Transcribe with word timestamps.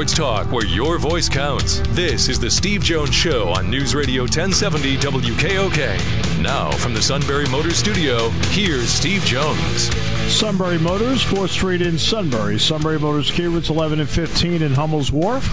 Sports 0.00 0.14
talk 0.14 0.50
where 0.50 0.64
your 0.64 0.98
voice 0.98 1.28
counts. 1.28 1.80
This 1.88 2.30
is 2.30 2.40
the 2.40 2.50
Steve 2.50 2.82
Jones 2.82 3.14
Show 3.14 3.50
on 3.50 3.68
News 3.68 3.94
Radio 3.94 4.22
1070 4.22 4.96
WKOK. 4.96 6.40
Now, 6.40 6.70
from 6.70 6.94
the 6.94 7.02
Sunbury 7.02 7.46
Motors 7.50 7.76
Studio, 7.76 8.30
here's 8.48 8.88
Steve 8.88 9.20
Jones. 9.24 9.94
Sunbury 10.32 10.78
Motors, 10.78 11.22
4th 11.22 11.50
Street 11.50 11.82
in 11.82 11.98
Sunbury. 11.98 12.58
Sunbury 12.58 12.98
Motors, 12.98 13.30
Kia 13.30 13.50
routes 13.50 13.68
11 13.68 14.00
and 14.00 14.08
15 14.08 14.62
in 14.62 14.72
Hummel's 14.72 15.12
Wharf. 15.12 15.44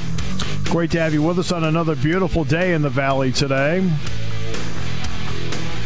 Great 0.70 0.92
to 0.92 1.00
have 1.02 1.14
you 1.14 1.24
with 1.24 1.40
us 1.40 1.52
on 1.52 1.66
another 1.66 1.98
beautiful 1.98 2.46
day 2.46 2.74
in 2.74 2.82
the 2.82 2.90
Valley 2.90 3.34
today. 3.34 3.86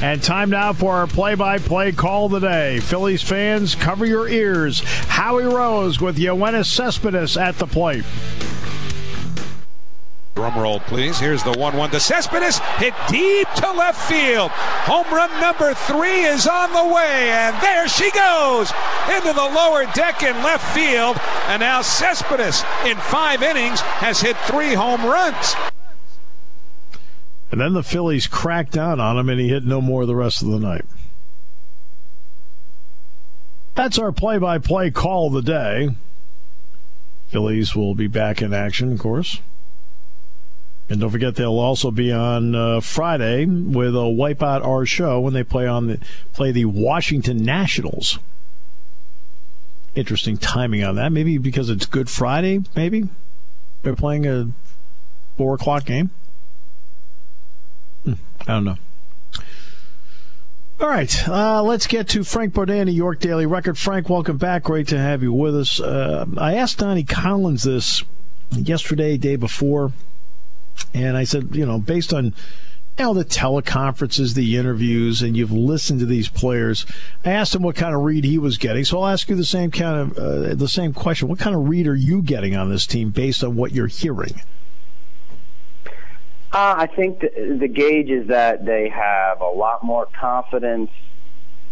And 0.03 0.21
time 0.21 0.51
now 0.51 0.73
for 0.73 0.93
our 0.93 1.07
play 1.07 1.33
by 1.33 1.57
play 1.57 1.93
call 1.93 2.27
of 2.27 2.33
the 2.33 2.39
day. 2.39 2.79
Phillies 2.79 3.23
fans, 3.23 3.73
cover 3.73 4.05
your 4.05 4.27
ears. 4.27 4.81
Howie 4.81 5.45
Rose 5.45 5.99
with 5.99 6.17
Yoenis 6.17 6.65
Cespedes 6.65 7.37
at 7.37 7.57
the 7.57 7.65
plate. 7.65 8.05
Drum 10.41 10.57
roll, 10.57 10.79
please. 10.79 11.19
Here's 11.19 11.43
the 11.43 11.51
1 11.51 11.77
1 11.77 11.91
to 11.91 11.99
Cespedes. 11.99 12.57
Hit 12.77 12.95
deep 13.07 13.47
to 13.57 13.71
left 13.73 14.09
field. 14.09 14.49
Home 14.49 15.05
run 15.13 15.29
number 15.39 15.75
three 15.75 16.23
is 16.23 16.47
on 16.47 16.73
the 16.73 16.91
way. 16.91 17.29
And 17.29 17.55
there 17.61 17.87
she 17.87 18.09
goes 18.09 18.73
into 19.15 19.33
the 19.33 19.51
lower 19.53 19.85
deck 19.93 20.23
in 20.23 20.35
left 20.37 20.73
field. 20.73 21.17
And 21.45 21.59
now 21.59 21.83
Cespedes, 21.83 22.63
in 22.87 22.97
five 22.97 23.43
innings, 23.43 23.81
has 23.81 24.19
hit 24.19 24.35
three 24.47 24.73
home 24.73 25.05
runs. 25.05 25.55
And 27.51 27.61
then 27.61 27.73
the 27.73 27.83
Phillies 27.83 28.25
cracked 28.25 28.71
down 28.71 28.99
on 28.99 29.19
him, 29.19 29.29
and 29.29 29.39
he 29.39 29.47
hit 29.47 29.63
no 29.63 29.79
more 29.79 30.07
the 30.07 30.15
rest 30.15 30.41
of 30.41 30.47
the 30.47 30.59
night. 30.59 30.85
That's 33.75 33.99
our 33.99 34.11
play 34.11 34.39
by 34.39 34.57
play 34.57 34.89
call 34.89 35.27
of 35.27 35.33
the 35.33 35.43
day. 35.43 35.89
Phillies 37.27 37.75
will 37.75 37.93
be 37.93 38.07
back 38.07 38.41
in 38.41 38.55
action, 38.55 38.93
of 38.93 38.97
course. 38.97 39.39
And 40.91 40.99
don't 40.99 41.09
forget, 41.09 41.35
they'll 41.35 41.57
also 41.57 41.89
be 41.89 42.11
on 42.11 42.53
uh, 42.53 42.81
Friday 42.81 43.45
with 43.45 43.95
a 43.95 43.99
Wipeout 43.99 44.65
Our 44.65 44.85
show 44.85 45.21
when 45.21 45.33
they 45.33 45.45
play 45.45 45.65
on 45.65 45.87
the 45.87 45.99
play 46.33 46.51
the 46.51 46.65
Washington 46.65 47.37
Nationals. 47.37 48.19
Interesting 49.95 50.35
timing 50.35 50.83
on 50.83 50.95
that. 50.95 51.13
Maybe 51.13 51.37
because 51.37 51.69
it's 51.69 51.85
Good 51.85 52.09
Friday. 52.09 52.59
Maybe 52.75 53.07
they're 53.83 53.95
playing 53.95 54.27
a 54.27 54.49
four 55.37 55.55
o'clock 55.55 55.85
game. 55.85 56.09
Hmm, 58.03 58.13
I 58.41 58.45
don't 58.51 58.65
know. 58.65 58.77
All 60.81 60.89
right, 60.89 61.29
uh, 61.29 61.63
let's 61.63 61.87
get 61.87 62.09
to 62.09 62.25
Frank 62.25 62.53
Bodani, 62.53 62.87
New 62.87 62.91
York 62.91 63.21
Daily 63.21 63.45
Record. 63.45 63.77
Frank, 63.77 64.09
welcome 64.09 64.35
back. 64.35 64.63
Great 64.63 64.89
to 64.89 64.97
have 64.97 65.23
you 65.23 65.31
with 65.31 65.55
us. 65.55 65.79
Uh, 65.79 66.25
I 66.37 66.55
asked 66.55 66.79
Donnie 66.79 67.05
Collins 67.05 67.63
this 67.63 68.03
yesterday, 68.51 69.15
day 69.15 69.37
before, 69.37 69.93
and 70.93 71.17
I 71.17 71.23
said, 71.23 71.49
you 71.55 71.65
know, 71.65 71.79
based 71.79 72.13
on 72.13 72.25
you 72.25 73.05
know 73.05 73.13
the 73.13 73.25
teleconferences, 73.25 74.33
the 74.33 74.57
interviews, 74.57 75.21
and 75.21 75.35
you've 75.35 75.51
listened 75.51 76.01
to 76.01 76.05
these 76.05 76.29
players, 76.29 76.85
I 77.25 77.31
asked 77.31 77.55
him 77.55 77.63
what 77.63 77.75
kind 77.75 77.95
of 77.95 78.01
read 78.01 78.23
he 78.23 78.37
was 78.37 78.57
getting. 78.57 78.83
So 78.83 79.01
I'll 79.01 79.07
ask 79.07 79.29
you 79.29 79.35
the 79.35 79.45
same 79.45 79.71
kind 79.71 79.97
of 79.97 80.17
uh, 80.17 80.55
the 80.55 80.67
same 80.67 80.93
question. 80.93 81.27
What 81.27 81.39
kind 81.39 81.55
of 81.55 81.67
read 81.67 81.87
are 81.87 81.95
you 81.95 82.21
getting 82.21 82.55
on 82.55 82.69
this 82.69 82.85
team 82.85 83.09
based 83.09 83.43
on 83.43 83.55
what 83.55 83.71
you're 83.71 83.87
hearing? 83.87 84.41
Uh, 86.53 86.75
I 86.79 86.87
think 86.87 87.21
the, 87.21 87.57
the 87.59 87.67
gauge 87.69 88.09
is 88.09 88.27
that 88.27 88.65
they 88.65 88.89
have 88.89 89.39
a 89.39 89.47
lot 89.47 89.83
more 89.83 90.05
confidence 90.19 90.91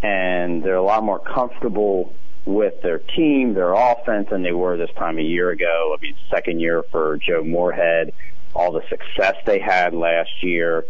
and 0.02 0.64
they're 0.64 0.76
a 0.76 0.82
lot 0.82 1.04
more 1.04 1.20
comfortable 1.20 2.14
with 2.46 2.82
their 2.82 3.00
team, 3.00 3.54
their 3.54 3.74
offense, 3.74 4.30
than 4.30 4.42
they 4.42 4.54
were 4.54 4.78
this 4.78 4.90
time 4.98 5.20
a 5.20 5.24
year 5.24 5.50
ago. 5.50 5.96
I 5.98 6.02
mean, 6.02 6.16
second 6.30 6.62
year 6.62 6.84
for 6.92 7.18
Joe 7.18 7.44
Moorhead, 7.44 8.14
all 8.54 8.72
the 8.72 8.84
success 8.90 9.36
they 9.46 9.60
had 9.60 9.94
last 9.94 10.42
year. 10.42 10.86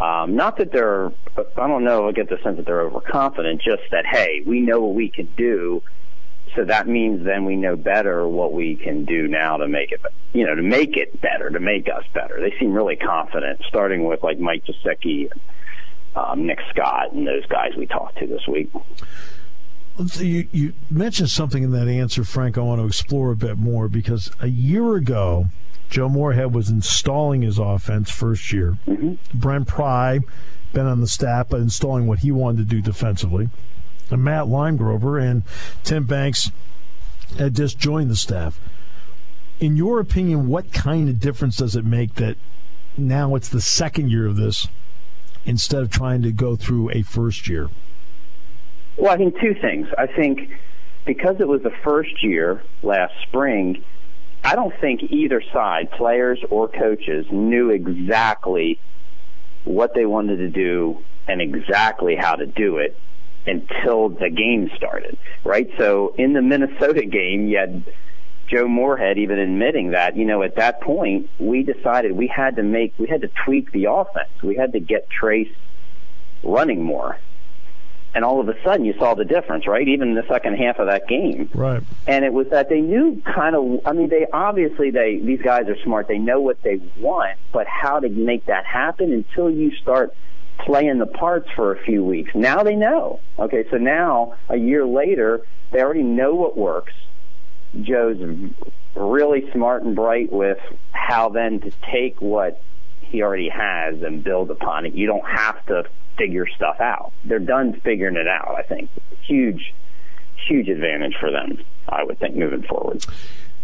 Um, 0.00 0.36
not 0.36 0.58
that 0.58 0.70
they're, 0.70 1.10
I 1.56 1.66
don't 1.66 1.84
know, 1.84 2.08
I 2.08 2.12
get 2.12 2.28
the 2.28 2.38
sense 2.42 2.56
that 2.56 2.66
they're 2.66 2.82
overconfident, 2.82 3.60
just 3.62 3.82
that, 3.90 4.06
hey, 4.06 4.42
we 4.46 4.60
know 4.60 4.80
what 4.80 4.94
we 4.94 5.08
can 5.08 5.26
do 5.36 5.82
so 6.54 6.64
that 6.64 6.88
means 6.88 7.24
then 7.24 7.44
we 7.44 7.56
know 7.56 7.76
better 7.76 8.26
what 8.26 8.52
we 8.52 8.76
can 8.76 9.04
do 9.04 9.28
now 9.28 9.56
to 9.58 9.68
make 9.68 9.92
it, 9.92 10.00
you 10.32 10.46
know, 10.46 10.54
to 10.54 10.62
make 10.62 10.96
it 10.96 11.20
better, 11.20 11.50
to 11.50 11.60
make 11.60 11.88
us 11.88 12.04
better. 12.14 12.40
They 12.40 12.56
seem 12.58 12.72
really 12.72 12.96
confident, 12.96 13.60
starting 13.68 14.04
with 14.04 14.22
like 14.22 14.38
Mike 14.38 14.64
Gesicki, 14.64 15.30
um, 16.16 16.46
Nick 16.46 16.60
Scott, 16.70 17.12
and 17.12 17.26
those 17.26 17.46
guys 17.46 17.76
we 17.76 17.86
talked 17.86 18.18
to 18.18 18.26
this 18.26 18.46
week. 18.46 18.70
You, 20.16 20.48
you 20.52 20.72
mentioned 20.90 21.30
something 21.30 21.62
in 21.62 21.72
that 21.72 21.88
answer, 21.88 22.24
Frank. 22.24 22.56
I 22.56 22.60
want 22.60 22.80
to 22.80 22.86
explore 22.86 23.32
a 23.32 23.36
bit 23.36 23.58
more 23.58 23.88
because 23.88 24.30
a 24.40 24.46
year 24.46 24.94
ago, 24.94 25.46
Joe 25.90 26.08
Moorhead 26.08 26.54
was 26.54 26.70
installing 26.70 27.42
his 27.42 27.58
offense 27.58 28.10
first 28.10 28.52
year. 28.52 28.76
Mm-hmm. 28.86 29.14
Brent 29.34 29.66
Pry 29.66 30.20
been 30.72 30.86
on 30.86 31.00
the 31.00 31.06
staff, 31.06 31.48
but 31.48 31.60
installing 31.60 32.06
what 32.06 32.18
he 32.18 32.30
wanted 32.30 32.68
to 32.68 32.76
do 32.76 32.82
defensively 32.82 33.48
and 34.10 34.24
Matt 34.24 34.44
Limegrover 34.44 35.22
and 35.22 35.42
Tim 35.84 36.04
Banks 36.04 36.50
had 37.38 37.54
just 37.54 37.78
joined 37.78 38.10
the 38.10 38.16
staff. 38.16 38.58
In 39.60 39.76
your 39.76 40.00
opinion, 40.00 40.48
what 40.48 40.72
kind 40.72 41.08
of 41.08 41.20
difference 41.20 41.56
does 41.56 41.76
it 41.76 41.84
make 41.84 42.14
that 42.14 42.36
now 42.96 43.34
it's 43.34 43.48
the 43.48 43.60
second 43.60 44.10
year 44.10 44.26
of 44.26 44.36
this 44.36 44.68
instead 45.44 45.82
of 45.82 45.90
trying 45.90 46.22
to 46.22 46.32
go 46.32 46.56
through 46.56 46.90
a 46.90 47.02
first 47.02 47.48
year? 47.48 47.68
Well, 48.96 49.12
I 49.12 49.16
think 49.16 49.38
two 49.40 49.54
things. 49.54 49.88
I 49.96 50.06
think 50.06 50.50
because 51.04 51.40
it 51.40 51.48
was 51.48 51.62
the 51.62 51.72
first 51.82 52.22
year 52.22 52.62
last 52.82 53.14
spring, 53.22 53.84
I 54.44 54.54
don't 54.54 54.74
think 54.80 55.02
either 55.02 55.42
side, 55.52 55.90
players 55.90 56.38
or 56.50 56.68
coaches, 56.68 57.26
knew 57.30 57.70
exactly 57.70 58.80
what 59.64 59.94
they 59.94 60.06
wanted 60.06 60.36
to 60.36 60.48
do 60.48 61.02
and 61.26 61.40
exactly 61.42 62.16
how 62.16 62.36
to 62.36 62.46
do 62.46 62.78
it 62.78 62.98
until 63.46 64.08
the 64.08 64.30
game 64.30 64.70
started, 64.76 65.18
right? 65.44 65.68
So 65.78 66.14
in 66.16 66.32
the 66.32 66.42
Minnesota 66.42 67.04
game, 67.04 67.48
you 67.48 67.58
had 67.58 67.84
Joe 68.48 68.66
Moorhead 68.66 69.18
even 69.18 69.38
admitting 69.38 69.90
that, 69.90 70.16
you 70.16 70.24
know, 70.24 70.42
at 70.42 70.56
that 70.56 70.80
point, 70.80 71.28
we 71.38 71.62
decided 71.62 72.12
we 72.12 72.28
had 72.28 72.56
to 72.56 72.62
make, 72.62 72.94
we 72.98 73.06
had 73.06 73.20
to 73.22 73.30
tweak 73.44 73.72
the 73.72 73.86
offense. 73.86 74.30
We 74.42 74.56
had 74.56 74.72
to 74.72 74.80
get 74.80 75.08
Trace 75.10 75.52
running 76.42 76.82
more. 76.82 77.18
And 78.18 78.24
all 78.24 78.40
of 78.40 78.48
a 78.48 78.60
sudden, 78.64 78.84
you 78.84 78.94
saw 78.98 79.14
the 79.14 79.24
difference, 79.24 79.68
right? 79.68 79.86
Even 79.86 80.08
in 80.08 80.14
the 80.16 80.26
second 80.26 80.56
half 80.56 80.80
of 80.80 80.88
that 80.88 81.06
game. 81.06 81.48
Right. 81.54 81.84
And 82.08 82.24
it 82.24 82.32
was 82.32 82.48
that 82.48 82.68
they 82.68 82.80
knew 82.80 83.22
kind 83.24 83.54
of, 83.54 83.86
I 83.86 83.92
mean, 83.92 84.08
they 84.08 84.26
obviously, 84.32 84.90
they, 84.90 85.20
these 85.22 85.40
guys 85.40 85.68
are 85.68 85.76
smart. 85.84 86.08
They 86.08 86.18
know 86.18 86.40
what 86.40 86.60
they 86.62 86.80
want, 86.98 87.38
but 87.52 87.68
how 87.68 88.00
to 88.00 88.08
make 88.08 88.46
that 88.46 88.66
happen 88.66 89.12
until 89.12 89.48
you 89.48 89.70
start– 89.76 90.12
playing 90.58 90.98
the 90.98 91.06
parts 91.06 91.48
for 91.54 91.72
a 91.72 91.82
few 91.84 92.04
weeks. 92.04 92.34
Now 92.34 92.62
they 92.62 92.74
know. 92.74 93.20
Okay, 93.38 93.64
so 93.70 93.76
now 93.76 94.34
a 94.48 94.56
year 94.56 94.86
later, 94.86 95.42
they 95.70 95.80
already 95.80 96.02
know 96.02 96.34
what 96.34 96.56
works. 96.56 96.92
Joe's 97.80 98.18
really 98.94 99.50
smart 99.52 99.82
and 99.84 99.94
bright 99.94 100.32
with 100.32 100.58
how 100.92 101.28
then 101.28 101.60
to 101.60 101.72
take 101.92 102.20
what 102.20 102.60
he 103.00 103.22
already 103.22 103.48
has 103.48 104.02
and 104.02 104.24
build 104.24 104.50
upon 104.50 104.86
it. 104.86 104.94
You 104.94 105.06
don't 105.06 105.26
have 105.26 105.64
to 105.66 105.84
figure 106.18 106.46
stuff 106.46 106.80
out. 106.80 107.12
They're 107.24 107.38
done 107.38 107.80
figuring 107.84 108.16
it 108.16 108.28
out, 108.28 108.56
I 108.58 108.62
think. 108.62 108.90
Huge, 109.22 109.72
huge 110.46 110.68
advantage 110.68 111.16
for 111.18 111.30
them, 111.30 111.58
I 111.88 112.04
would 112.04 112.18
think, 112.18 112.36
moving 112.36 112.62
forward. 112.62 113.06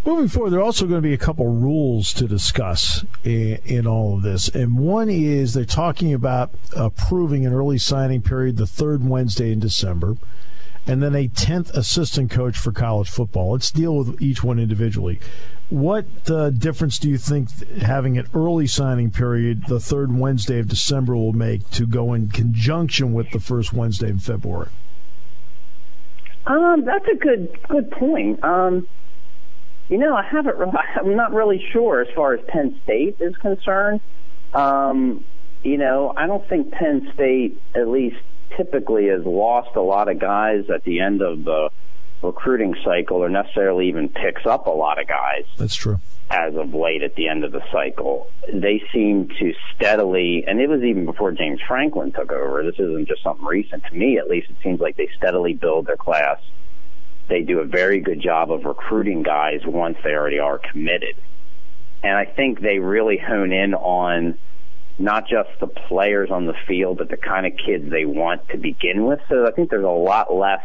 Moving 0.07 0.29
forward, 0.29 0.51
there 0.51 0.61
are 0.61 0.65
also 0.65 0.87
going 0.87 0.99
to 1.03 1.09
be 1.09 1.15
a 1.15 1.19
couple 1.19 1.47
rules 1.47 2.13
to 2.15 2.27
discuss 2.27 3.05
in, 3.25 3.59
in, 3.65 3.87
all 3.87 4.17
of 4.17 4.23
this. 4.23 4.51
And 4.51 4.79
one 4.79 5.09
is 5.09 5.55
they're 5.55 5.65
talking 5.65 6.13
about 6.13 6.51
approving 6.77 7.47
an 7.47 7.55
early 7.55 7.79
signing 7.79 8.21
period 8.21 8.59
the 8.59 8.67
third 8.67 9.09
Wednesday 9.09 9.51
in 9.51 9.61
December, 9.61 10.17
and 10.87 11.03
then 11.03 11.15
a 11.15 11.29
10th 11.29 11.71
assistant 11.71 12.31
coach 12.31 12.59
for 12.59 12.71
college 12.71 13.09
football. 13.09 13.53
Let's 13.53 13.71
deal 13.71 13.97
with 13.97 14.21
each 14.21 14.45
one 14.45 14.59
individually. 14.59 15.21
What 15.71 16.07
uh, 16.31 16.51
difference 16.51 16.99
do 16.99 17.09
you 17.09 17.17
think 17.17 17.49
having 17.81 18.19
an 18.19 18.29
early 18.35 18.67
signing 18.67 19.11
period 19.11 19.67
the 19.67 19.81
third 19.81 20.17
Wednesday 20.17 20.59
of 20.61 20.69
December 20.69 21.17
will 21.17 21.33
make 21.33 21.69
to 21.71 21.87
go 21.87 22.13
in 22.13 22.29
conjunction 22.29 23.13
with 23.15 23.31
the 23.31 23.41
first 23.41 23.73
Wednesday 23.73 24.09
in 24.09 24.19
February? 24.19 24.69
Um, 26.47 26.85
that's 26.85 27.07
a 27.09 27.17
good 27.17 27.59
good 27.69 27.91
point. 27.91 28.45
Um, 28.45 28.87
you 29.89 29.99
know, 29.99 30.15
I 30.15 30.23
haven't. 30.23 30.57
Really, 30.59 30.73
I'm 30.97 31.17
not 31.17 31.33
really 31.33 31.65
sure 31.73 32.03
as 32.03 32.09
far 32.15 32.35
as 32.35 32.45
Penn 32.47 32.79
State 32.85 33.17
is 33.21 33.35
concerned. 33.37 34.01
Um, 34.53 35.25
you 35.63 35.79
know, 35.79 36.13
I 36.15 36.27
don't 36.27 36.47
think 36.49 36.73
Penn 36.73 37.11
State, 37.15 37.61
at 37.75 37.89
least 37.89 38.17
typically 38.57 39.07
has 39.09 39.25
lost 39.25 39.75
a 39.77 39.81
lot 39.81 40.09
of 40.09 40.19
guys 40.19 40.65
at 40.73 40.85
the 40.85 41.01
end 41.01 41.23
of 41.23 41.45
the 41.45 41.71
recruiting 42.25 42.75
cycle 42.85 43.19
or 43.19 43.29
necessarily 43.29 43.89
even 43.89 44.09
picks 44.09 44.47
up 44.47 44.67
a 44.67 44.71
lot 44.71 45.01
of 45.01 45.07
guys. 45.07 45.45
That's 45.59 45.75
true. 45.75 45.99
As 46.31 46.55
of 46.57 46.75
late 46.75 47.03
at 47.03 47.15
the 47.15 47.29
end 47.29 47.45
of 47.45 47.53
the 47.53 47.63
cycle, 47.71 48.31
they 48.53 48.83
seem 48.93 49.29
to 49.29 49.55
steadily, 49.75 50.45
and 50.47 50.61
it 50.61 50.69
was 50.69 50.83
even 50.83 51.05
before 51.05 51.33
James 51.33 51.61
Franklin 51.67 52.13
took 52.13 52.33
over. 52.33 52.63
This 52.65 52.79
isn't 52.79 53.07
just 53.07 53.23
something 53.23 53.45
recent 53.45 53.85
to 53.85 53.95
me, 53.95 54.19
at 54.19 54.29
least. 54.29 54.51
It 54.51 54.57
seems 54.63 54.81
like 54.81 54.97
they 54.97 55.09
steadily 55.17 55.53
build 55.53 55.87
their 55.87 55.97
class. 55.97 56.41
They 57.29 57.43
do 57.43 57.61
a 57.61 57.65
very 57.65 58.01
good 58.01 58.21
job 58.21 58.51
of 58.51 58.65
recruiting 58.65 59.23
guys 59.23 59.61
once 59.65 59.99
they 60.03 60.15
already 60.15 60.39
are 60.39 60.59
committed. 60.59 61.17
And 62.03 62.17
I 62.17 62.25
think 62.25 62.61
they 62.61 62.79
really 62.79 63.17
hone 63.17 63.53
in 63.53 63.75
on 63.75 64.39
not 64.99 65.29
just 65.29 65.49
the 65.61 65.67
players 65.67 66.31
on 66.31 66.47
the 66.47 66.55
field, 66.67 66.99
but 66.99 67.09
the 67.09 67.17
kind 67.17 67.47
of 67.47 67.53
kids 67.57 67.91
they 67.91 68.05
want 68.05 68.49
to 68.51 68.59
begin 68.59 69.05
with. 69.05 69.21
So 69.29 69.47
I 69.47 69.51
think 69.51 69.71
there's 69.71 69.85
a 69.85 69.89
lot 69.89 70.33
less 70.33 70.63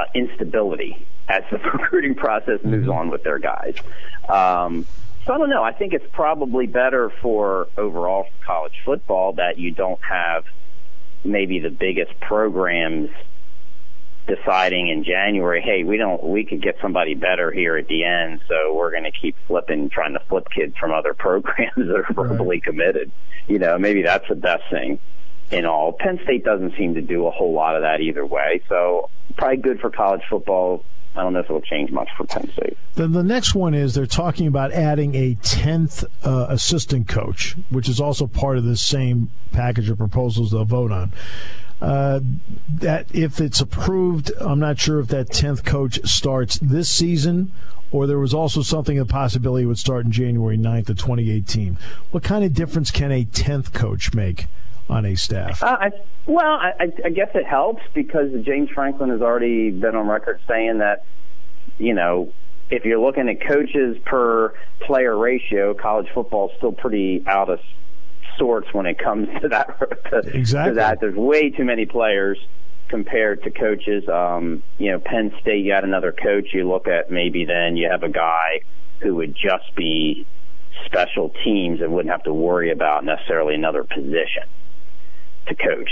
uh, 0.00 0.04
instability 0.14 1.06
as 1.28 1.42
the 1.50 1.58
recruiting 1.72 2.14
process 2.14 2.60
moves 2.64 2.86
mm-hmm. 2.86 2.90
on 2.90 3.10
with 3.10 3.22
their 3.22 3.38
guys. 3.38 3.74
Um, 4.28 4.86
so 5.26 5.34
I 5.34 5.38
don't 5.38 5.50
know. 5.50 5.62
I 5.62 5.72
think 5.72 5.92
it's 5.92 6.06
probably 6.12 6.66
better 6.66 7.10
for 7.22 7.68
overall 7.76 8.26
college 8.44 8.80
football 8.84 9.34
that 9.34 9.58
you 9.58 9.70
don't 9.70 10.00
have 10.02 10.44
maybe 11.24 11.58
the 11.58 11.70
biggest 11.70 12.18
programs 12.20 13.10
deciding 14.26 14.88
in 14.88 15.02
January, 15.04 15.60
hey, 15.60 15.82
we 15.82 15.96
don't, 15.96 16.22
we 16.22 16.44
could 16.44 16.62
get 16.62 16.76
somebody 16.80 17.14
better 17.14 17.50
here 17.50 17.76
at 17.76 17.88
the 17.88 18.04
end, 18.04 18.40
so 18.48 18.74
we're 18.74 18.90
going 18.90 19.04
to 19.04 19.10
keep 19.10 19.34
flipping, 19.46 19.90
trying 19.90 20.12
to 20.12 20.20
flip 20.28 20.46
kids 20.54 20.76
from 20.78 20.92
other 20.92 21.14
programs 21.18 21.72
that 21.76 22.04
are 22.08 22.12
verbally 22.12 22.56
right. 22.56 22.62
committed. 22.62 23.10
You 23.48 23.58
know, 23.58 23.78
maybe 23.78 24.02
that's 24.02 24.28
the 24.28 24.36
best 24.36 24.62
thing 24.70 25.00
in 25.50 25.66
all. 25.66 25.92
Penn 25.92 26.20
State 26.22 26.44
doesn't 26.44 26.76
seem 26.76 26.94
to 26.94 27.02
do 27.02 27.26
a 27.26 27.30
whole 27.30 27.52
lot 27.52 27.76
of 27.76 27.82
that 27.82 28.00
either 28.00 28.24
way, 28.24 28.62
so 28.68 29.10
probably 29.36 29.58
good 29.58 29.80
for 29.80 29.90
college 29.90 30.22
football. 30.28 30.84
I 31.14 31.22
don't 31.22 31.32
know 31.32 31.40
if 31.40 31.46
it'll 31.46 31.60
change 31.60 31.90
much 31.90 32.08
for 32.16 32.24
Penn 32.24 32.50
State. 32.52 32.78
Then 32.94 33.12
the 33.12 33.24
next 33.24 33.54
one 33.54 33.74
is 33.74 33.94
they're 33.94 34.06
talking 34.06 34.46
about 34.46 34.70
adding 34.70 35.14
a 35.16 35.34
tenth 35.42 36.04
uh, 36.24 36.46
assistant 36.48 37.08
coach, 37.08 37.56
which 37.70 37.88
is 37.88 38.00
also 38.00 38.28
part 38.28 38.58
of 38.58 38.64
the 38.64 38.76
same 38.76 39.30
package 39.50 39.90
of 39.90 39.98
proposals 39.98 40.52
they'll 40.52 40.64
vote 40.64 40.92
on. 40.92 41.12
Uh, 41.80 42.20
that 42.68 43.06
if 43.12 43.40
it's 43.40 43.60
approved, 43.60 44.30
I'm 44.38 44.60
not 44.60 44.78
sure 44.78 45.00
if 45.00 45.08
that 45.08 45.28
10th 45.30 45.64
coach 45.64 45.98
starts 46.06 46.58
this 46.58 46.90
season 46.90 47.52
or 47.90 48.06
there 48.06 48.18
was 48.18 48.34
also 48.34 48.62
something 48.62 48.98
a 48.98 49.04
possibility 49.04 49.64
it 49.64 49.66
would 49.66 49.78
start 49.78 50.04
in 50.04 50.12
January 50.12 50.56
9th 50.56 50.90
of 50.90 50.98
2018. 50.98 51.76
What 52.10 52.22
kind 52.22 52.44
of 52.44 52.52
difference 52.52 52.90
can 52.90 53.10
a 53.10 53.24
10th 53.24 53.72
coach 53.72 54.14
make 54.14 54.46
on 54.90 55.06
a 55.06 55.14
staff? 55.14 55.62
Uh, 55.62 55.76
I, 55.80 55.90
well, 56.26 56.54
I, 56.54 56.92
I 57.04 57.10
guess 57.10 57.30
it 57.34 57.46
helps 57.46 57.82
because 57.94 58.30
James 58.44 58.70
Franklin 58.70 59.10
has 59.10 59.22
already 59.22 59.70
been 59.70 59.94
on 59.94 60.08
record 60.08 60.40
saying 60.48 60.78
that, 60.78 61.04
you 61.78 61.94
know, 61.94 62.32
if 62.70 62.84
you're 62.84 63.00
looking 63.00 63.28
at 63.28 63.40
coaches 63.46 63.96
per 64.04 64.54
player 64.80 65.16
ratio, 65.16 65.74
college 65.74 66.06
football 66.14 66.50
is 66.50 66.56
still 66.58 66.72
pretty 66.72 67.24
out 67.26 67.48
of 67.48 67.60
sorts 68.38 68.72
when 68.72 68.86
it 68.86 68.98
comes 68.98 69.28
to 69.40 69.48
that. 69.48 69.76
To, 70.10 70.18
exactly. 70.36 70.72
To 70.72 70.74
that, 70.76 70.98
there's 71.00 71.14
way 71.14 71.50
too 71.50 71.64
many 71.64 71.86
players 71.86 72.36
compared 72.88 73.44
to 73.44 73.50
coaches. 73.50 74.08
Um, 74.08 74.64
you 74.76 74.90
know, 74.90 74.98
Penn 74.98 75.32
State, 75.40 75.64
you 75.64 75.70
got 75.70 75.84
another 75.84 76.10
coach. 76.10 76.48
You 76.52 76.68
look 76.68 76.88
at 76.88 77.12
maybe 77.12 77.44
then 77.44 77.76
you 77.76 77.88
have 77.88 78.02
a 78.02 78.08
guy 78.08 78.62
who 79.00 79.14
would 79.16 79.36
just 79.36 79.72
be 79.76 80.26
special 80.84 81.32
teams 81.44 81.80
and 81.80 81.92
wouldn't 81.92 82.10
have 82.10 82.24
to 82.24 82.34
worry 82.34 82.72
about 82.72 83.04
necessarily 83.04 83.54
another 83.54 83.84
position 83.84 84.42
to 85.46 85.54
coach. 85.54 85.90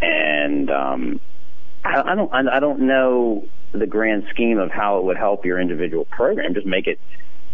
And 0.00 0.70
um, 0.70 1.20
I, 1.84 2.02
I 2.12 2.14
don't, 2.14 2.32
I 2.32 2.60
don't 2.60 2.80
know 2.80 3.46
the 3.72 3.86
grand 3.86 4.24
scheme 4.30 4.58
of 4.58 4.70
how 4.70 4.98
it 4.98 5.04
would 5.04 5.16
help 5.16 5.44
your 5.44 5.60
individual 5.60 6.04
program. 6.04 6.54
Just 6.54 6.66
make 6.66 6.86
it, 6.86 7.00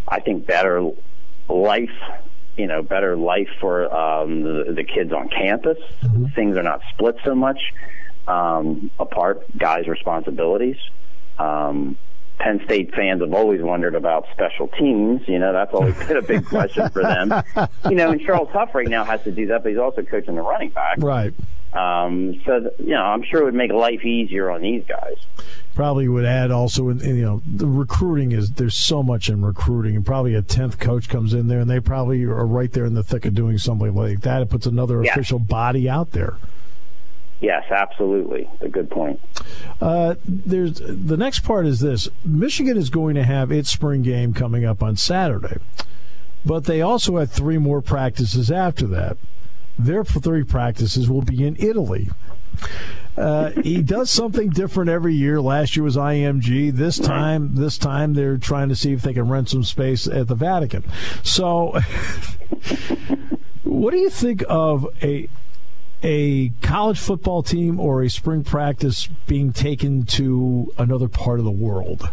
I 0.07 0.21
think, 0.21 0.47
better 0.47 0.91
life 1.49 1.91
you 2.59 2.67
know 2.67 2.83
better 2.83 3.17
life 3.17 3.49
for 3.61 3.91
um, 3.95 4.43
the, 4.43 4.73
the 4.75 4.85
kids 4.85 5.13
on 5.13 5.29
campus. 5.29 5.79
Mm-hmm. 6.03 6.27
Things 6.35 6.59
are 6.59 6.63
not 6.63 6.83
split 6.93 7.17
so 7.25 7.35
much 7.35 7.61
um, 8.27 8.91
apart. 8.99 9.47
Guys' 9.57 9.87
responsibilities. 9.87 10.77
Um, 11.39 11.97
Penn 12.39 12.61
State 12.65 12.95
fans 12.95 13.21
have 13.21 13.33
always 13.33 13.63
wondered 13.63 13.95
about 13.95 14.27
special 14.33 14.69
teams. 14.69 15.27
You 15.27 15.39
know, 15.39 15.53
that's 15.53 15.75
always 15.75 15.97
been 16.07 16.17
a 16.17 16.23
big 16.23 16.45
question 16.49 16.89
for 16.91 17.03
them. 17.03 17.33
You 17.89 17.97
know, 17.97 18.11
and 18.11 18.21
Charles 18.21 18.49
Huff 18.51 18.75
right 18.75 18.89
now 18.89 19.05
has 19.05 19.23
to 19.25 19.33
do 19.33 19.47
that, 19.49 19.63
but 19.63 19.71
he's 19.71 19.79
also 19.79 20.03
coaching 20.03 20.35
the 20.35 20.43
running 20.43 20.71
back. 20.71 20.99
Right. 20.99 21.35
Um, 21.73 22.41
so, 22.47 22.71
you 22.79 22.95
know, 22.95 23.03
I'm 23.03 23.23
sure 23.23 23.43
it 23.43 23.45
would 23.45 23.55
make 23.55 23.73
life 23.73 24.05
easier 24.05 24.51
on 24.51 24.63
these 24.63 24.85
guys 24.87 25.17
probably 25.79 26.09
would 26.09 26.25
add 26.25 26.51
also, 26.51 26.89
in, 26.89 26.99
you 26.99 27.25
know, 27.25 27.41
the 27.47 27.65
recruiting 27.65 28.33
is 28.33 28.51
there's 28.51 28.75
so 28.75 29.01
much 29.01 29.29
in 29.29 29.45
recruiting, 29.45 29.95
and 29.95 30.05
probably 30.05 30.35
a 30.35 30.43
tenth 30.43 30.77
coach 30.81 31.09
comes 31.09 31.35
in 31.35 31.47
there, 31.47 31.61
and 31.61 31.71
they 31.71 31.79
probably 31.79 32.25
are 32.25 32.45
right 32.45 32.73
there 32.73 32.85
in 32.85 32.95
the 32.95 33.05
thick 33.05 33.25
of 33.27 33.33
doing 33.33 33.59
something 33.59 33.95
like 33.95 34.23
that. 34.23 34.43
It 34.43 34.51
puts 34.51 34.67
another 34.67 35.05
yeah. 35.05 35.13
official 35.13 35.39
body 35.39 35.89
out 35.89 36.11
there. 36.11 36.35
Yes, 37.41 37.65
absolutely. 37.71 38.49
A 38.61 38.69
good 38.69 38.91
point. 38.91 39.21
Uh, 39.81 40.17
there's 40.25 40.81
the 40.81 41.17
next 41.17 41.41
part 41.41 41.67
is 41.67 41.81
this: 41.81 42.09
Michigan 42.25 42.77
is 42.77 42.91
going 42.91 43.15
to 43.15 43.23
have 43.23 43.53
its 43.53 43.71
spring 43.71 44.03
game 44.03 44.35
coming 44.35 44.65
up 44.65 44.83
on 44.83 44.97
Saturday, 44.97 45.59
but 46.45 46.65
they 46.65 46.83
also 46.83 47.19
have 47.19 47.31
three 47.31 47.59
more 47.59 47.81
practices 47.81 48.51
after 48.51 48.87
that. 48.89 49.17
Their 49.79 50.05
three 50.05 50.43
practices 50.43 51.09
will 51.09 51.23
be 51.23 51.47
in 51.47 51.55
Italy. 51.61 52.09
Uh, 53.17 53.51
he 53.63 53.83
does 53.83 54.11
something 54.11 54.51
different 54.51 54.91
every 54.91 55.15
year. 55.15 55.41
Last 55.41 55.77
year 55.77 55.85
was 55.85 55.97
IMG. 55.97 56.73
This 56.73 56.99
time, 56.99 57.55
this 57.55 57.79
time 57.79 58.15
they're 58.15 58.39
trying 58.39 58.69
to 58.69 58.77
see 58.77 58.93
if 58.93 59.03
they 59.03 59.13
can 59.13 59.29
rent 59.29 59.49
some 59.49 59.65
space 59.65 60.09
at 60.09 60.27
the 60.27 60.35
Vatican. 60.35 60.85
So, 61.23 61.79
what 63.65 63.93
do 63.93 63.99
you 63.99 64.11
think 64.11 64.45
of 64.49 64.89
a 65.03 65.29
a 66.03 66.51
college 66.63 66.99
football 66.99 67.43
team 67.43 67.81
or 67.81 68.03
a 68.03 68.11
spring 68.11 68.45
practice 68.45 69.09
being 69.27 69.53
taken 69.53 70.05
to 70.05 70.73
another 70.79 71.09
part 71.09 71.39
of 71.39 71.45
the 71.45 71.51
world? 71.51 72.09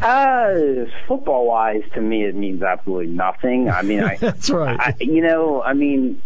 Uh, 0.00 0.84
football 1.06 1.46
wise, 1.46 1.82
to 1.94 2.00
me, 2.00 2.24
it 2.24 2.34
means 2.34 2.62
absolutely 2.62 3.12
nothing. 3.12 3.70
I 3.70 3.82
mean, 3.82 4.02
I, 4.02 4.16
that's 4.20 4.50
right. 4.50 4.78
I, 4.78 4.94
you 5.00 5.22
know, 5.22 5.62
I 5.62 5.72
mean, 5.72 6.20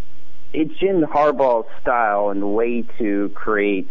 it's 0.53 0.75
Jim 0.79 1.03
Harbaugh's 1.03 1.69
style 1.81 2.31
and 2.31 2.55
way 2.55 2.83
to 2.99 3.31
create 3.35 3.91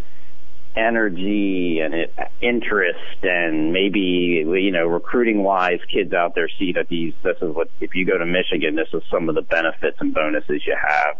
energy 0.76 1.80
and 1.80 2.08
interest 2.42 3.24
and 3.24 3.74
maybe 3.74 4.00
you 4.00 4.72
know 4.72 4.86
recruiting 4.86 5.44
wise 5.44 5.80
kids 5.92 6.14
out 6.14 6.36
there 6.36 6.48
see 6.60 6.74
that 6.74 6.88
these 6.88 7.14
this 7.24 7.36
is 7.42 7.54
what 7.54 7.70
if 7.82 7.96
you 7.96 8.06
go 8.06 8.18
to 8.18 8.26
Michigan 8.26 8.76
this 8.76 8.88
is 8.94 9.02
some 9.10 9.28
of 9.30 9.36
the 9.36 9.42
benefits 9.42 9.98
and 10.00 10.14
bonuses 10.14 10.62
you 10.68 10.78
have 10.80 11.18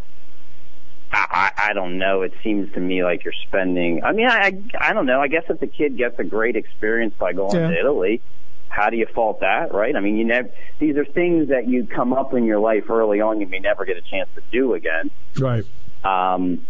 I, 1.12 1.52
I 1.56 1.72
don't 1.72 1.98
know. 1.98 2.22
It 2.22 2.32
seems 2.42 2.72
to 2.74 2.80
me 2.80 3.02
like 3.02 3.24
you're 3.24 3.34
spending. 3.48 4.04
I 4.04 4.12
mean, 4.12 4.28
I 4.28 4.52
I 4.78 4.92
don't 4.92 5.06
know. 5.06 5.20
I 5.20 5.28
guess 5.28 5.44
if 5.48 5.58
the 5.58 5.66
kid 5.66 5.96
gets 5.96 6.18
a 6.18 6.24
great 6.24 6.56
experience 6.56 7.14
by 7.18 7.32
going 7.32 7.56
yeah. 7.56 7.68
to 7.68 7.78
Italy, 7.78 8.22
how 8.68 8.88
do 8.88 8.96
you 8.96 9.06
fault 9.06 9.40
that, 9.40 9.74
right? 9.74 9.94
I 9.94 10.00
mean, 10.00 10.16
you 10.16 10.24
never, 10.24 10.48
these 10.78 10.96
are 10.96 11.04
things 11.04 11.48
that 11.48 11.66
you 11.66 11.86
come 11.86 12.12
up 12.12 12.34
in 12.34 12.44
your 12.44 12.60
life 12.60 12.88
early 12.88 13.20
on 13.20 13.40
you 13.40 13.46
may 13.46 13.58
never 13.58 13.84
get 13.84 13.96
a 13.96 14.02
chance 14.02 14.28
to 14.36 14.42
do 14.52 14.74
again. 14.74 15.10
Right. 15.36 15.64
Um, 16.04 16.66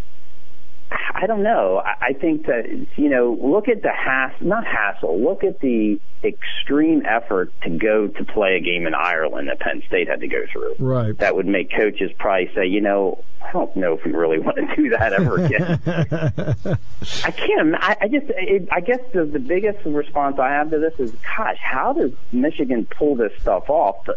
I 0.90 1.26
don't 1.26 1.42
know. 1.42 1.80
I 1.85 2.14
think 2.14 2.47
that 2.47 2.87
you 2.97 3.09
know, 3.09 3.38
look 3.40 3.68
at 3.68 3.82
the 3.82 3.92
hass 3.92 4.35
not 4.40 4.66
hassle. 4.66 5.20
Look 5.20 5.44
at 5.44 5.61
the 5.61 6.00
extreme 6.25 7.04
effort 7.06 7.52
to 7.62 7.70
go 7.70 8.09
to 8.09 8.25
play 8.25 8.56
a 8.56 8.61
game 8.61 8.87
in 8.87 8.94
Ireland 8.94 9.49
that 9.49 9.61
Penn 9.61 9.82
State 9.87 10.09
had 10.09 10.20
to 10.20 10.28
go 10.28 10.44
through. 10.52 10.75
Right. 10.78 11.16
That 11.18 11.37
would 11.37 11.47
make 11.47 11.70
coaches 11.70 12.11
probably 12.18 12.50
say, 12.54 12.66
you 12.66 12.80
know, 12.80 13.23
I 13.42 13.52
don't 13.52 13.75
know 13.76 13.94
if 13.94 14.04
we 14.04 14.12
really 14.12 14.38
want 14.40 14.56
to 14.56 14.76
do 14.76 14.90
that 14.90 15.12
ever 15.12 15.44
again. 15.44 15.80
I 17.25 17.30
can't. 17.30 17.75
I, 17.75 17.97
I 18.00 18.09
just. 18.09 18.26
It, 18.28 18.68
I 18.73 18.80
guess 18.80 19.00
the, 19.12 19.25
the 19.25 19.38
biggest 19.38 19.85
response 19.85 20.38
I 20.38 20.50
have 20.50 20.70
to 20.70 20.78
this 20.78 20.99
is, 20.99 21.12
gosh, 21.37 21.59
how 21.61 21.92
does 21.92 22.12
Michigan 22.32 22.87
pull 22.87 23.14
this 23.14 23.32
stuff 23.40 23.70
off? 23.70 24.09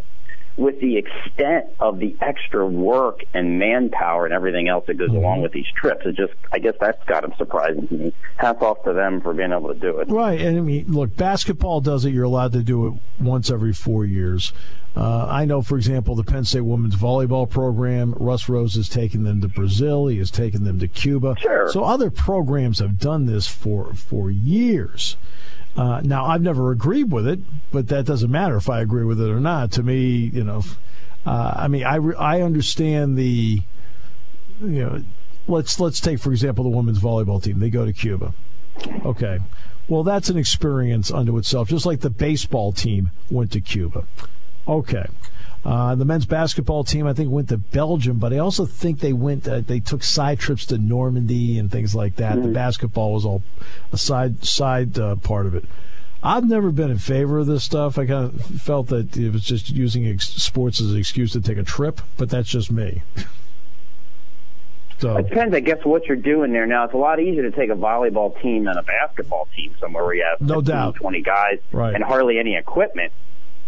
With 0.56 0.80
the 0.80 0.98
extent 0.98 1.66
of 1.80 2.00
the 2.00 2.16
extra 2.22 2.66
work 2.66 3.24
and 3.34 3.58
manpower 3.58 4.26
and 4.26 4.34
everything 4.34 4.68
else 4.68 4.86
that 4.88 4.96
goes 4.96 5.10
mm-hmm. 5.10 5.18
along 5.18 5.42
with 5.42 5.52
these 5.52 5.66
trips. 5.76 6.06
It 6.06 6.16
just, 6.16 6.34
I 6.52 6.60
guess 6.60 6.76
that's 6.80 7.04
got 7.06 7.24
them 7.24 7.34
surprising 7.38 7.88
to 7.88 7.94
me. 7.94 8.14
Hats 8.38 8.62
off 8.62 8.84
to 8.84 8.94
them 8.94 9.22
for 9.22 9.34
being 9.34 9.52
able 9.52 9.74
to 9.74 9.80
do 9.80 10.00
it. 10.00 10.10
Right. 10.10 10.40
And 10.40 10.58
I 10.58 10.62
mean, 10.62 10.92
look, 10.92 11.16
basketball 11.16 11.82
does 11.82 12.06
it. 12.06 12.12
You're 12.12 12.26
allowed 12.26 12.52
to 12.52 12.64
do 12.64 12.88
it 12.88 12.94
once 13.20 13.50
every 13.50 13.74
four 13.74 14.06
years. 14.06 14.54
Uh, 14.96 15.26
I 15.28 15.46
know, 15.46 15.64
for 15.64 15.76
example, 15.76 16.14
the 16.14 16.24
Penn 16.24 16.46
State 16.46 16.62
women's 16.62 16.96
volleyball 16.96 17.50
program, 17.50 18.14
Russ 18.14 18.48
Rose 18.48 18.76
has 18.76 18.88
taken 18.88 19.24
them 19.24 19.42
to 19.42 19.48
Brazil. 19.48 20.06
He 20.06 20.20
has 20.20 20.30
taken 20.30 20.64
them 20.64 20.80
to 20.80 20.88
Cuba. 20.88 21.36
Sure. 21.40 21.72
So 21.72 21.84
other 21.84 22.12
programs 22.12 22.78
have 22.78 23.00
done 23.00 23.26
this 23.26 23.48
for, 23.48 23.94
for 23.96 24.30
years. 24.30 25.18
Uh, 25.76 26.02
now, 26.04 26.26
I've 26.26 26.42
never 26.42 26.72
agreed 26.72 27.12
with 27.12 27.28
it, 27.28 27.40
but 27.72 27.88
that 27.88 28.06
doesn't 28.06 28.30
matter 28.30 28.56
if 28.58 28.70
I 28.70 28.82
agree 28.82 29.06
with 29.06 29.20
it 29.20 29.30
or 29.30 29.40
not. 29.40 29.72
To 29.74 29.84
me, 29.84 30.30
you 30.34 30.44
know, 30.44 30.62
uh, 31.26 31.54
I 31.56 31.68
mean, 31.68 31.84
I, 31.84 31.96
re- 31.96 32.16
I 32.16 32.42
understand 32.42 33.18
the, 33.18 33.62
you 34.62 34.84
know, 34.84 35.04
let's 35.48 35.80
let's 35.80 36.00
take 36.00 36.20
for 36.20 36.32
example 36.32 36.64
the 36.64 36.70
women's 36.70 37.00
volleyball 37.00 37.42
team. 37.42 37.60
They 37.60 37.70
go 37.70 37.86
to 37.86 37.94
Cuba. 37.94 38.34
Okay. 39.06 39.40
Well, 39.88 40.04
that's 40.04 40.30
an 40.30 40.38
experience 40.38 41.12
unto 41.12 41.38
itself, 41.38 41.68
just 41.70 41.86
like 41.86 42.00
the 42.00 42.10
baseball 42.10 42.72
team 42.72 43.12
went 43.30 43.52
to 43.52 43.62
Cuba. 43.62 44.06
Okay. 44.68 45.06
Uh, 45.66 45.96
the 45.96 46.04
men's 46.04 46.26
basketball 46.26 46.84
team, 46.84 47.08
I 47.08 47.14
think, 47.14 47.32
went 47.32 47.50
to 47.50 47.58
Belgium, 47.58 48.20
but 48.20 48.34
I 48.34 48.40
also 48.40 48.66
think 48.66 49.00
they 49.00 49.14
went. 49.14 49.48
Uh, 49.48 49.62
they 49.62 49.80
took 49.80 50.04
side 50.04 50.40
trips 50.40 50.66
to 50.68 50.78
Normandy 50.78 51.58
and 51.58 51.72
things 51.72 51.96
like 51.96 52.18
that. 52.18 52.34
Mm-hmm. 52.34 52.48
The 52.48 52.54
basketball 52.54 53.14
was 53.14 53.26
all 53.26 53.44
a 53.94 53.98
side 53.98 54.44
side 54.44 55.00
uh, 55.00 55.16
part 55.16 55.46
of 55.46 55.56
it. 55.56 55.64
I've 56.22 56.48
never 56.48 56.72
been 56.72 56.90
in 56.90 57.00
favor 57.00 57.40
of 57.40 57.48
this 57.48 57.64
stuff. 57.64 57.98
I 57.98 58.06
kind 58.06 58.34
of 58.34 58.42
felt 58.62 58.88
that 58.88 59.16
it 59.18 59.32
was 59.32 59.44
just 59.44 59.70
using 59.70 60.08
ex- 60.08 60.30
sports 60.30 60.80
as 60.80 60.92
an 60.92 60.98
excuse 60.98 61.34
to 61.34 61.42
take 61.42 61.58
a 61.58 61.64
trip, 61.64 62.02
but 62.18 62.30
that's 62.30 62.48
just 62.48 62.72
me. 62.72 63.02
so 65.00 65.18
it 65.18 65.28
depends, 65.28 65.54
I 65.54 65.60
guess, 65.60 65.84
what 65.84 66.06
you're 66.06 66.16
doing 66.16 66.54
there. 66.54 66.66
Now 66.66 66.86
it's 66.86 66.94
a 66.94 66.98
lot 66.98 67.20
easier 67.20 67.50
to 67.50 67.52
take 67.52 67.70
a 67.70 67.76
volleyball 67.76 68.42
team 68.42 68.68
and 68.68 68.80
a 68.80 68.84
basketball 68.84 69.50
team 69.56 69.76
somewhere 69.82 70.04
where 70.06 70.16
you 70.16 70.24
have 70.24 70.40
no 70.40 70.60
15, 70.60 70.76
doubt 70.76 70.96
20 70.96 71.22
guys 71.22 71.60
right. 71.74 71.94
and 71.94 72.04
hardly 72.04 72.40
any 72.40 72.56
equipment. 72.56 73.12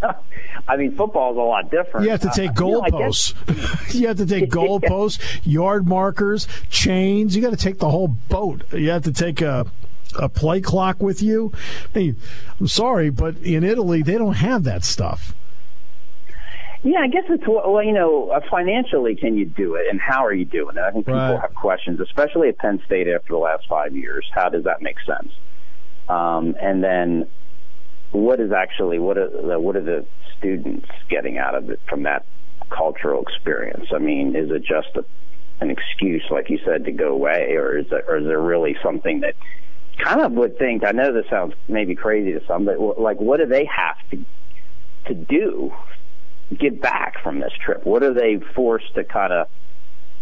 I 0.68 0.78
mean, 0.78 0.96
football 0.96 1.32
is 1.32 1.38
a 1.38 1.42
lot 1.42 1.70
different. 1.70 2.06
You 2.06 2.12
have 2.12 2.22
to 2.22 2.32
take 2.34 2.52
uh, 2.52 2.54
goalposts. 2.54 3.34
You, 3.48 3.56
know, 3.56 3.68
you 4.02 4.08
have 4.08 4.18
to 4.18 4.26
take 4.26 4.50
goalposts, 4.50 5.42
yard 5.44 5.88
markers, 5.88 6.48
chains. 6.70 7.36
You 7.36 7.42
got 7.42 7.52
to 7.52 7.58
take 7.58 7.80
the 7.80 7.90
whole 7.90 8.08
boat. 8.08 8.64
You 8.74 8.90
have 8.92 9.04
to 9.04 9.14
take 9.14 9.42
a 9.42 9.66
a 10.18 10.30
play 10.30 10.62
clock 10.62 11.02
with 11.02 11.22
you. 11.22 11.52
I 11.94 11.98
mean, 11.98 12.18
I'm 12.60 12.68
sorry, 12.68 13.10
but 13.10 13.38
in 13.38 13.64
Italy 13.64 14.02
they 14.02 14.18
don't 14.18 14.36
have 14.36 14.64
that 14.64 14.84
stuff. 14.86 15.36
Yeah, 16.84 17.00
I 17.00 17.08
guess 17.08 17.24
it's 17.30 17.44
well, 17.48 17.82
you 17.82 17.94
know, 17.94 18.30
uh, 18.30 18.42
financially, 18.50 19.16
can 19.16 19.36
you 19.36 19.46
do 19.46 19.74
it, 19.74 19.88
and 19.90 20.00
how 20.00 20.24
are 20.24 20.34
you 20.34 20.46
doing 20.46 20.78
it? 20.78 20.82
I 20.82 20.92
think 20.92 21.08
people 21.08 21.20
right. 21.20 21.42
have 21.42 21.56
questions, 21.56 22.00
especially 22.00 22.50
at 22.50 22.60
Penn 22.60 22.80
State 22.86 23.08
after 23.08 23.34
the 23.34 23.40
last 23.40 23.66
five 23.68 23.96
years. 23.96 24.30
How 24.32 24.50
does 24.50 24.66
that 24.66 24.84
make 24.84 24.98
sense? 25.00 25.34
Um, 26.08 26.56
and 26.62 26.84
then 26.84 27.28
what 28.16 28.40
is 28.40 28.52
actually 28.52 29.00
what 29.00 29.18
are 29.18 29.30
the, 29.30 29.60
what 29.60 29.76
are 29.76 29.84
the 29.84 30.06
students 30.38 30.88
getting 31.10 31.38
out 31.38 31.56
of 31.56 31.70
it 31.70 31.80
from 31.88 32.04
that 32.04 32.26
cultural 32.70 33.22
experience? 33.22 33.88
I 33.94 34.00
mean, 34.00 34.36
is 34.36 34.50
it 34.52 34.64
just 34.64 34.96
a, 34.96 35.06
an 35.60 35.70
excuse, 35.70 36.24
like 36.30 36.50
you 36.50 36.60
said, 36.66 36.86
to 36.86 36.92
go 36.92 37.10
away, 37.10 37.56
or 37.56 37.78
is 37.78 37.86
there, 37.90 38.04
or 38.08 38.18
is 38.18 38.26
there 38.26 38.42
really 38.42 38.76
something 38.84 39.22
that 39.22 39.36
kind 40.04 40.22
of 40.22 40.34
would 40.34 40.58
think? 40.58 40.84
I 40.86 40.92
know 40.92 41.14
this 41.14 41.26
sounds 41.30 41.54
maybe 41.68 41.96
crazy 41.96 42.34
to 42.34 42.46
some, 42.46 42.66
but 42.66 43.00
like, 43.00 43.20
what 43.20 43.40
do 43.40 43.46
they 43.46 43.66
have 43.66 43.98
to 44.12 44.26
to 45.08 45.14
do 45.14 45.72
get 46.58 46.82
back 46.82 47.22
from 47.24 47.40
this 47.40 47.54
trip? 47.64 47.86
What 47.86 48.04
are 48.04 48.14
they 48.14 48.40
forced 48.56 48.94
to 48.96 49.04
kind 49.04 49.34
of 49.34 49.48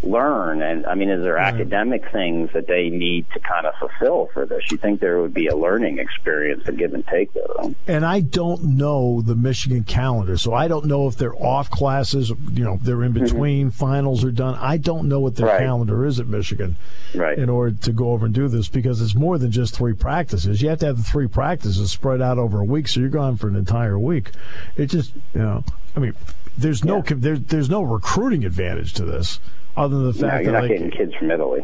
learn? 0.03 0.62
And 0.62 0.86
I 0.86 0.95
mean, 0.95 1.10
is 1.10 1.22
there 1.24 1.38
academic 1.38 2.12
things 2.12 2.51
that 2.53 2.67
they 2.67 2.89
need 2.89 3.25
to 3.33 3.39
kind 3.39 3.65
of 3.65 3.75
fulfill 3.75 4.29
for 4.33 4.45
this? 4.45 4.72
You 4.72 4.77
think 4.77 5.00
there 5.00 5.22
would 5.22 5.33
be 5.33 5.48
a 5.48 5.55
learning 5.55 6.00
experience, 6.00 6.67
a 6.67 6.72
give 6.72 6.93
and 6.93 7.05
take 7.07 7.33
there? 7.33 7.45
And 7.88 8.05
I 8.05 8.22
don't 8.22 8.77
know 8.77 9.22
the 9.22 9.36
Michigan 9.36 9.83
calendar, 9.83 10.38
so 10.38 10.53
I 10.53 10.67
don't 10.67 10.86
know 10.86 11.07
if 11.07 11.17
they're 11.17 11.36
off 11.36 11.69
classes. 11.69 12.29
You 12.29 12.63
know, 12.63 12.79
they're 12.81 13.03
in 13.03 13.13
mm-hmm. 13.13 13.24
between, 13.24 13.67
mm-hmm. 13.67 13.77
finals 13.77 14.24
are 14.24 14.31
done. 14.31 14.55
I 14.55 14.77
don't 14.77 15.07
know 15.07 15.19
what 15.19 15.36
their 15.36 15.48
right. 15.48 15.60
calendar 15.60 16.05
is 16.05 16.19
at 16.19 16.27
Michigan. 16.27 16.75
Right. 17.15 17.38
In 17.38 17.50
order 17.50 17.75
to 17.83 17.91
go 17.91 18.12
over 18.12 18.25
and 18.25 18.33
do 18.33 18.48
this, 18.48 18.67
because 18.67 19.01
it's 19.01 19.15
more 19.15 19.38
than 19.38 19.51
just 19.51 19.75
three 19.75 19.93
practices. 19.93 20.62
You 20.62 20.69
have 20.69 20.79
to 20.79 20.88
have 20.88 20.98
the 20.98 21.03
three 21.03 21.27
practices 21.27 21.91
spread 21.91 22.22
out 22.22 22.38
over 22.38 22.60
a 22.60 22.65
week, 22.65 22.88
so 22.88 23.00
you're 23.00 23.10
gone 23.10 23.38
for 23.38 23.48
an 23.48 23.55
entire 23.55 24.00
week. 24.00 24.31
It 24.75 24.88
just, 24.88 25.13
you 25.33 25.41
know, 25.41 25.63
I 25.95 26.00
mean, 26.00 26.15
there's 26.57 26.83
no 26.83 26.98
yeah. 26.98 27.15
there, 27.17 27.38
there's 27.38 27.69
no 27.69 27.83
recruiting 27.83 28.45
advantage 28.45 28.93
to 28.93 29.05
this 29.05 29.39
other 29.75 29.97
than 29.97 30.07
the 30.07 30.13
fact 30.13 30.45
no, 30.45 30.51
that 30.51 30.51
not 30.51 30.61
like, 30.63 30.71
getting 30.71 30.91
kids 30.91 31.13
from 31.15 31.31
Italy. 31.31 31.61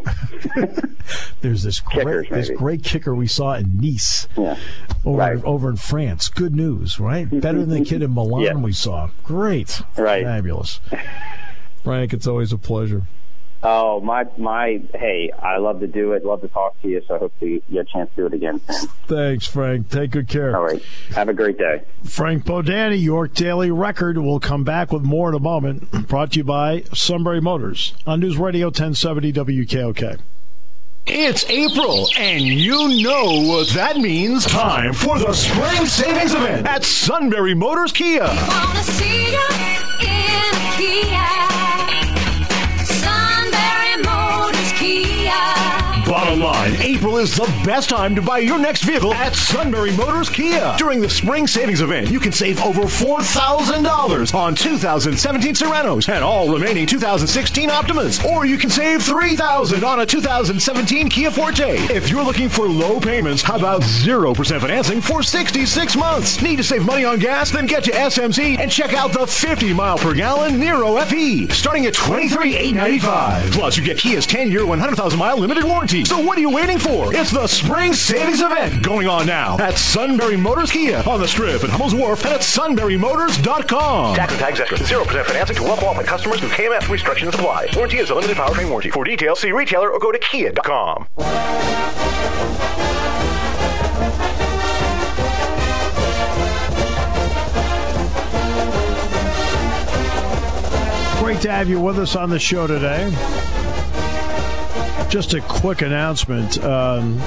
there's 1.42 1.64
this 1.64 1.80
Kickers, 1.80 2.28
great 2.28 2.32
this 2.32 2.50
great 2.50 2.84
kicker 2.84 3.14
we 3.14 3.28
saw 3.28 3.56
in 3.56 3.80
Nice, 3.80 4.28
yeah. 4.38 4.58
over 5.06 5.18
right. 5.18 5.44
over 5.44 5.70
in 5.70 5.78
France. 5.78 6.30
Good 6.30 6.56
news, 6.56 7.00
right? 7.00 7.26
Mm-hmm. 7.28 7.40
Better 7.40 7.60
than 7.60 7.70
the 7.70 7.86
kid 7.86 8.02
in 8.02 8.14
Milan 8.14 8.42
yeah. 8.42 8.54
we 8.56 8.74
saw. 8.74 9.10
Great, 9.24 9.82
right? 9.98 10.24
Fabulous. 10.24 10.80
Frank, 11.84 12.14
it's 12.14 12.28
always 12.28 12.52
a 12.52 12.58
pleasure. 12.58 13.04
Oh 13.62 14.00
my 14.00 14.26
my! 14.38 14.82
Hey, 14.94 15.32
I 15.38 15.58
love 15.58 15.82
to 15.82 15.88
do 15.88 16.14
it. 16.14 16.24
Love 16.24 16.42
to 16.42 16.48
talk 16.48 16.82
to 16.82 16.88
you. 16.88 17.02
So 17.06 17.16
I 17.16 17.18
hope 17.18 17.34
you 17.42 17.62
get 17.70 17.82
a 17.82 17.84
chance 17.84 18.10
to 18.12 18.16
do 18.16 18.26
it 18.28 18.34
again. 18.34 18.60
Thanks, 19.08 19.48
Frank. 19.48 19.90
Take 19.90 20.12
good 20.12 20.30
care. 20.30 20.56
All 20.56 20.64
right. 20.64 20.82
Have 21.14 21.28
a 21.28 21.34
great 21.34 21.58
day. 21.58 21.82
Frank 22.06 22.46
Bodani, 22.46 23.02
York 23.02 23.34
Daily 23.34 23.70
Record. 23.70 24.18
We'll 24.18 24.40
come 24.40 24.64
back 24.64 24.94
with 24.94 25.04
more 25.04 25.30
in 25.30 25.36
a 25.36 25.40
moment. 25.40 26.08
Brought 26.08 26.34
to 26.34 26.38
you 26.40 26.46
by 26.46 26.84
Sunbury 26.94 27.42
Motors 27.42 27.94
on 28.08 28.22
News 28.22 28.38
Radio 28.38 28.68
1070 28.68 29.34
WKOK. 29.34 30.20
It's 31.06 31.44
April, 31.50 32.08
and 32.18 32.42
you 32.42 33.02
know 33.02 33.50
what 33.50 33.70
that 33.70 33.98
means. 33.98 34.46
Time 34.46 34.94
for 34.94 35.18
the 35.18 35.34
spring 35.34 35.88
savings 35.88 36.34
event 36.34 36.68
at 36.68 36.84
Sunbury 36.84 37.56
Motors 37.56 37.92
Kia. 37.92 38.28
Bottom 46.30 46.44
line, 46.44 46.76
April 46.84 47.18
is 47.18 47.36
the 47.36 47.52
best 47.66 47.90
time 47.90 48.14
to 48.14 48.22
buy 48.22 48.38
your 48.38 48.60
next 48.60 48.84
vehicle 48.84 49.16
at 49.16 49.36
Sunbury 49.36 49.92
Motors 49.98 50.30
Kia. 50.30 50.76
During 50.78 51.02
the 51.02 51.10
spring 51.10 51.48
savings 51.48 51.82
event, 51.82 52.12
you 52.12 52.20
can 52.20 52.32
save 52.32 52.62
over 52.62 52.82
$4,000 52.82 54.36
on 54.36 54.54
2017 54.54 55.56
Sorentos 55.56 56.08
and 56.08 56.24
all 56.24 56.54
remaining 56.54 56.86
2016 56.86 57.70
Optimas. 57.70 58.24
Or 58.24 58.46
you 58.46 58.60
can 58.60 58.70
save 58.70 59.00
$3,000 59.00 59.84
on 59.84 60.02
a 60.02 60.06
2017 60.06 61.10
Kia 61.10 61.32
Forte. 61.32 61.78
If 61.92 62.12
you're 62.12 62.24
looking 62.24 62.48
for 62.48 62.68
low 62.68 63.00
payments, 63.00 63.42
how 63.42 63.58
about 63.58 63.82
0% 63.82 64.62
financing 64.62 65.02
for 65.02 65.24
66 65.24 65.96
months? 65.96 66.44
Need 66.44 66.58
to 66.58 66.64
save 66.64 66.86
money 66.86 67.06
on 67.06 67.18
gas? 67.18 67.50
Then 67.50 67.66
get 67.66 67.86
to 67.86 67.92
SMC 67.92 68.60
and 68.60 68.70
check 68.70 68.94
out 68.94 69.14
the 69.14 69.26
50 69.26 69.74
mile 69.74 69.98
per 69.98 70.14
gallon 70.14 70.60
Niro 70.60 71.04
FE, 71.06 71.48
starting 71.48 71.88
at 71.88 71.96
$23,895. 71.96 73.52
Plus, 73.52 73.78
you 73.78 73.84
get 73.84 73.98
Kia's 73.98 74.28
10 74.28 74.52
year, 74.52 74.64
100,000 74.64 75.18
mile 75.18 75.38
limited 75.38 75.64
warranty. 75.64 76.06
So 76.06 76.19
what 76.26 76.38
are 76.38 76.42
you 76.42 76.50
waiting 76.50 76.78
for? 76.78 77.14
It's 77.14 77.32
the 77.32 77.48
spring 77.48 77.94
savings 77.94 78.42
event 78.42 78.84
going 78.84 79.08
on 79.08 79.26
now 79.26 79.58
at 79.60 79.78
Sunbury 79.78 80.38
Motors 80.38 80.72
Kia 80.72 81.04
on 81.08 81.20
the 81.20 81.28
Strip 81.28 81.64
at 81.64 81.70
Hummel's 81.70 81.96
Wharf 81.96 82.24
and 82.26 82.34
at 82.34 82.42
sunburymotors.com. 82.42 84.16
Tax 84.16 84.32
and 84.34 84.42
tags 84.42 84.60
extra. 84.60 84.78
0% 84.78 85.26
financing 85.26 85.56
to 85.58 85.64
well-qualified 85.64 86.06
customers 86.06 86.40
through 86.40 86.50
KMF 86.50 86.90
restrictions 86.90 87.36
apply. 87.36 87.68
Warranty 87.76 87.98
is 87.98 88.10
a 88.10 88.16
limited 88.16 88.38
powertrain 88.38 88.70
warranty. 88.70 88.90
For 88.90 89.04
details, 89.04 89.40
see 89.40 89.52
retailer 89.52 89.90
or 89.92 90.00
go 90.00 90.12
to 90.12 90.20
kia.com. 90.20 91.08
Great 101.20 101.42
to 101.42 101.52
have 101.52 101.70
you 101.70 101.80
with 101.80 102.00
us 102.00 102.16
on 102.16 102.30
the 102.30 102.40
show 102.40 102.66
today. 102.66 103.12
Just 105.10 105.34
a 105.34 105.42
quick 105.42 105.82
announcement. 105.82 106.64
Um, 106.64 107.20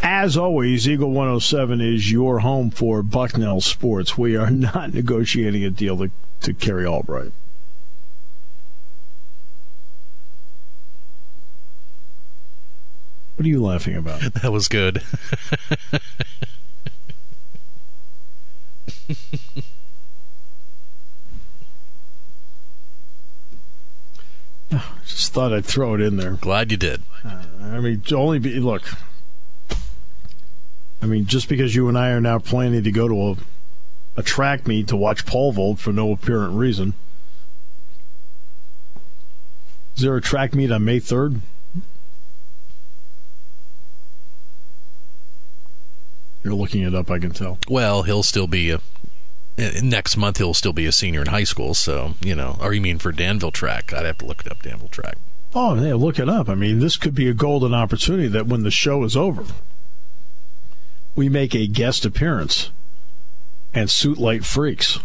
as 0.00 0.36
always, 0.36 0.88
Eagle 0.88 1.10
107 1.10 1.80
is 1.80 2.10
your 2.10 2.38
home 2.38 2.70
for 2.70 3.02
Bucknell 3.02 3.60
Sports. 3.60 4.16
We 4.16 4.36
are 4.36 4.48
not 4.50 4.94
negotiating 4.94 5.64
a 5.64 5.70
deal 5.70 5.98
to, 5.98 6.10
to 6.42 6.54
carry 6.54 6.86
Albright. 6.86 7.32
What 13.34 13.44
are 13.44 13.48
you 13.48 13.60
laughing 13.60 13.96
about? 13.96 14.20
That 14.42 14.52
was 14.52 14.68
good. 14.68 15.02
Just 25.06 25.32
thought 25.32 25.52
I'd 25.52 25.64
throw 25.64 25.94
it 25.94 26.00
in 26.00 26.16
there. 26.16 26.32
Glad 26.32 26.70
you 26.70 26.76
did. 26.76 27.02
Uh, 27.24 27.42
I 27.62 27.80
mean, 27.80 28.02
only 28.12 28.38
be, 28.38 28.58
look. 28.60 28.82
I 31.00 31.06
mean, 31.06 31.26
just 31.26 31.48
because 31.48 31.74
you 31.74 31.88
and 31.88 31.98
I 31.98 32.10
are 32.10 32.20
now 32.20 32.38
planning 32.38 32.84
to 32.84 32.92
go 32.92 33.08
to 33.08 33.30
a, 33.30 34.20
a 34.20 34.22
track 34.22 34.66
meet 34.66 34.88
to 34.88 34.96
watch 34.96 35.26
pole 35.26 35.52
vault 35.52 35.78
for 35.78 35.92
no 35.92 36.12
apparent 36.12 36.54
reason. 36.54 36.94
Is 39.96 40.02
there 40.02 40.16
a 40.16 40.22
track 40.22 40.54
meet 40.54 40.70
on 40.70 40.84
May 40.84 41.00
3rd? 41.00 41.40
You're 46.42 46.54
looking 46.54 46.82
it 46.82 46.94
up, 46.94 47.10
I 47.10 47.18
can 47.18 47.30
tell. 47.30 47.58
Well, 47.68 48.02
he'll 48.02 48.22
still 48.22 48.46
be 48.46 48.70
a 48.70 48.80
next 49.56 50.16
month 50.16 50.38
he'll 50.38 50.54
still 50.54 50.72
be 50.72 50.86
a 50.86 50.92
senior 50.92 51.20
in 51.22 51.28
high 51.28 51.44
school. 51.44 51.74
So 51.74 52.14
you 52.20 52.34
know, 52.34 52.58
or 52.60 52.72
you 52.72 52.80
mean 52.80 52.98
for 52.98 53.12
Danville 53.12 53.50
track? 53.50 53.92
I'd 53.92 54.04
have 54.04 54.18
to 54.18 54.26
look 54.26 54.44
it 54.44 54.50
up. 54.50 54.62
Danville 54.62 54.88
track. 54.88 55.16
Oh, 55.54 55.74
yeah, 55.74 55.94
look 55.94 56.18
it 56.18 56.30
up. 56.30 56.48
I 56.48 56.54
mean, 56.54 56.78
this 56.78 56.96
could 56.96 57.14
be 57.14 57.28
a 57.28 57.34
golden 57.34 57.74
opportunity 57.74 58.26
that 58.28 58.46
when 58.46 58.62
the 58.62 58.70
show 58.70 59.04
is 59.04 59.16
over, 59.16 59.44
we 61.14 61.28
make 61.28 61.54
a 61.54 61.66
guest 61.66 62.06
appearance 62.06 62.70
and 63.74 63.90
suit 63.90 64.16
light 64.16 64.46
freaks. 64.46 64.98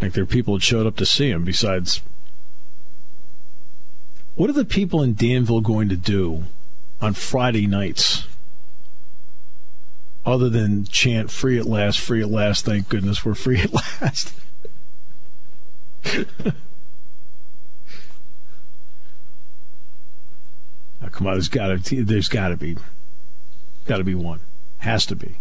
Like 0.00 0.12
there 0.12 0.22
are 0.22 0.26
people 0.26 0.54
that 0.54 0.62
showed 0.62 0.86
up 0.86 0.96
to 0.96 1.06
see 1.06 1.30
him 1.30 1.44
besides 1.44 2.02
What 4.34 4.50
are 4.50 4.54
the 4.54 4.64
people 4.64 5.02
in 5.02 5.14
Danville 5.14 5.60
going 5.60 5.88
to 5.88 5.96
do 5.96 6.44
on 7.00 7.14
Friday 7.14 7.66
nights? 7.66 8.26
Other 10.26 10.48
than 10.48 10.84
chant 10.86 11.30
free 11.30 11.58
at 11.58 11.66
last, 11.66 12.00
free 12.00 12.22
at 12.22 12.30
last, 12.30 12.64
thank 12.64 12.88
goodness 12.88 13.24
we're 13.24 13.34
free 13.34 13.60
at 13.60 13.72
last. 13.74 14.32
oh, 16.06 16.24
come 21.10 21.26
on, 21.26 21.34
there's 21.34 21.48
got 21.48 21.84
to 21.84 22.04
there's 22.04 22.28
got 22.28 22.48
to 22.48 22.56
be 22.56 22.76
got 23.86 23.98
to 23.98 24.04
be 24.04 24.14
one. 24.14 24.40
Has 24.78 25.06
to 25.06 25.16
be. 25.16 25.36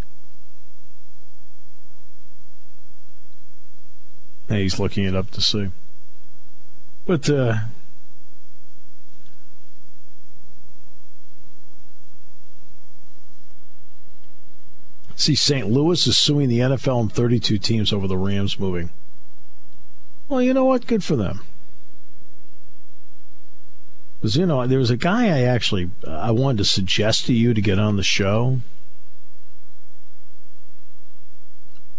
He's 4.49 4.79
looking 4.79 5.05
it 5.05 5.15
up 5.15 5.31
to 5.31 5.41
see. 5.41 5.69
But 7.05 7.29
uh, 7.29 7.55
see, 15.23 15.35
St. 15.35 15.69
Louis 15.69 16.05
is 16.05 16.17
suing 16.17 16.49
the 16.49 16.59
NFL 16.59 17.01
and 17.01 17.13
32 17.13 17.57
teams 17.57 17.93
over 17.93 18.07
the 18.07 18.17
Rams 18.17 18.59
moving. 18.59 18.89
Well, 20.27 20.41
you 20.41 20.53
know 20.53 20.65
what? 20.65 20.87
Good 20.87 21.03
for 21.03 21.15
them. 21.15 21.41
Because 24.19 24.35
you 24.37 24.45
know, 24.45 24.65
there 24.67 24.79
was 24.79 24.89
a 24.89 24.97
guy 24.97 25.25
I 25.27 25.41
actually 25.41 25.89
uh, 26.07 26.11
I 26.11 26.31
wanted 26.31 26.59
to 26.59 26.65
suggest 26.65 27.25
to 27.25 27.33
you 27.33 27.53
to 27.53 27.61
get 27.61 27.77
on 27.77 27.97
the 27.97 28.03
show, 28.03 28.61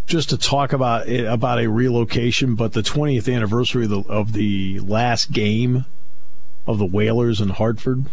just 0.06 0.30
to 0.30 0.38
talk 0.38 0.72
about 0.72 1.08
it, 1.08 1.26
about 1.26 1.60
a 1.60 1.68
relocation, 1.68 2.54
but 2.54 2.72
the 2.72 2.82
20th 2.82 3.32
anniversary 3.32 3.84
of 3.84 3.90
the, 3.90 4.00
of 4.08 4.32
the 4.32 4.80
last 4.80 5.32
game 5.32 5.84
of 6.66 6.78
the 6.78 6.86
Whalers 6.86 7.40
in 7.40 7.50
Hartford. 7.50 8.06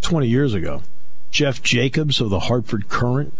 20 0.00 0.28
years 0.28 0.54
ago. 0.54 0.82
Jeff 1.30 1.62
Jacobs 1.62 2.20
of 2.20 2.30
the 2.30 2.40
Hartford 2.40 2.88
Courant 2.88 3.32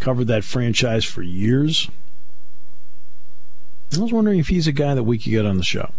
covered 0.00 0.26
that 0.28 0.44
franchise 0.44 1.04
for 1.04 1.22
years. 1.22 1.90
I 3.94 3.98
was 3.98 4.12
wondering 4.12 4.38
if 4.38 4.48
he's 4.48 4.66
a 4.66 4.72
guy 4.72 4.94
that 4.94 5.04
we 5.04 5.18
could 5.18 5.30
get 5.30 5.46
on 5.46 5.56
the 5.56 5.64
show. 5.64 5.90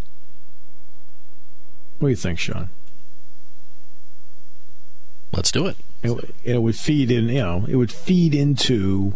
What 2.00 2.08
do 2.08 2.10
you 2.10 2.16
think, 2.16 2.38
Sean? 2.38 2.70
Let's 5.32 5.52
do 5.52 5.68
it. 5.68 5.78
It, 6.04 6.36
it 6.44 6.62
would 6.62 6.76
feed 6.76 7.12
in, 7.12 7.30
you 7.30 7.42
know, 7.42 7.66
it 7.68 7.76
would 7.76 7.92
feed 7.92 8.36
into 8.36 9.16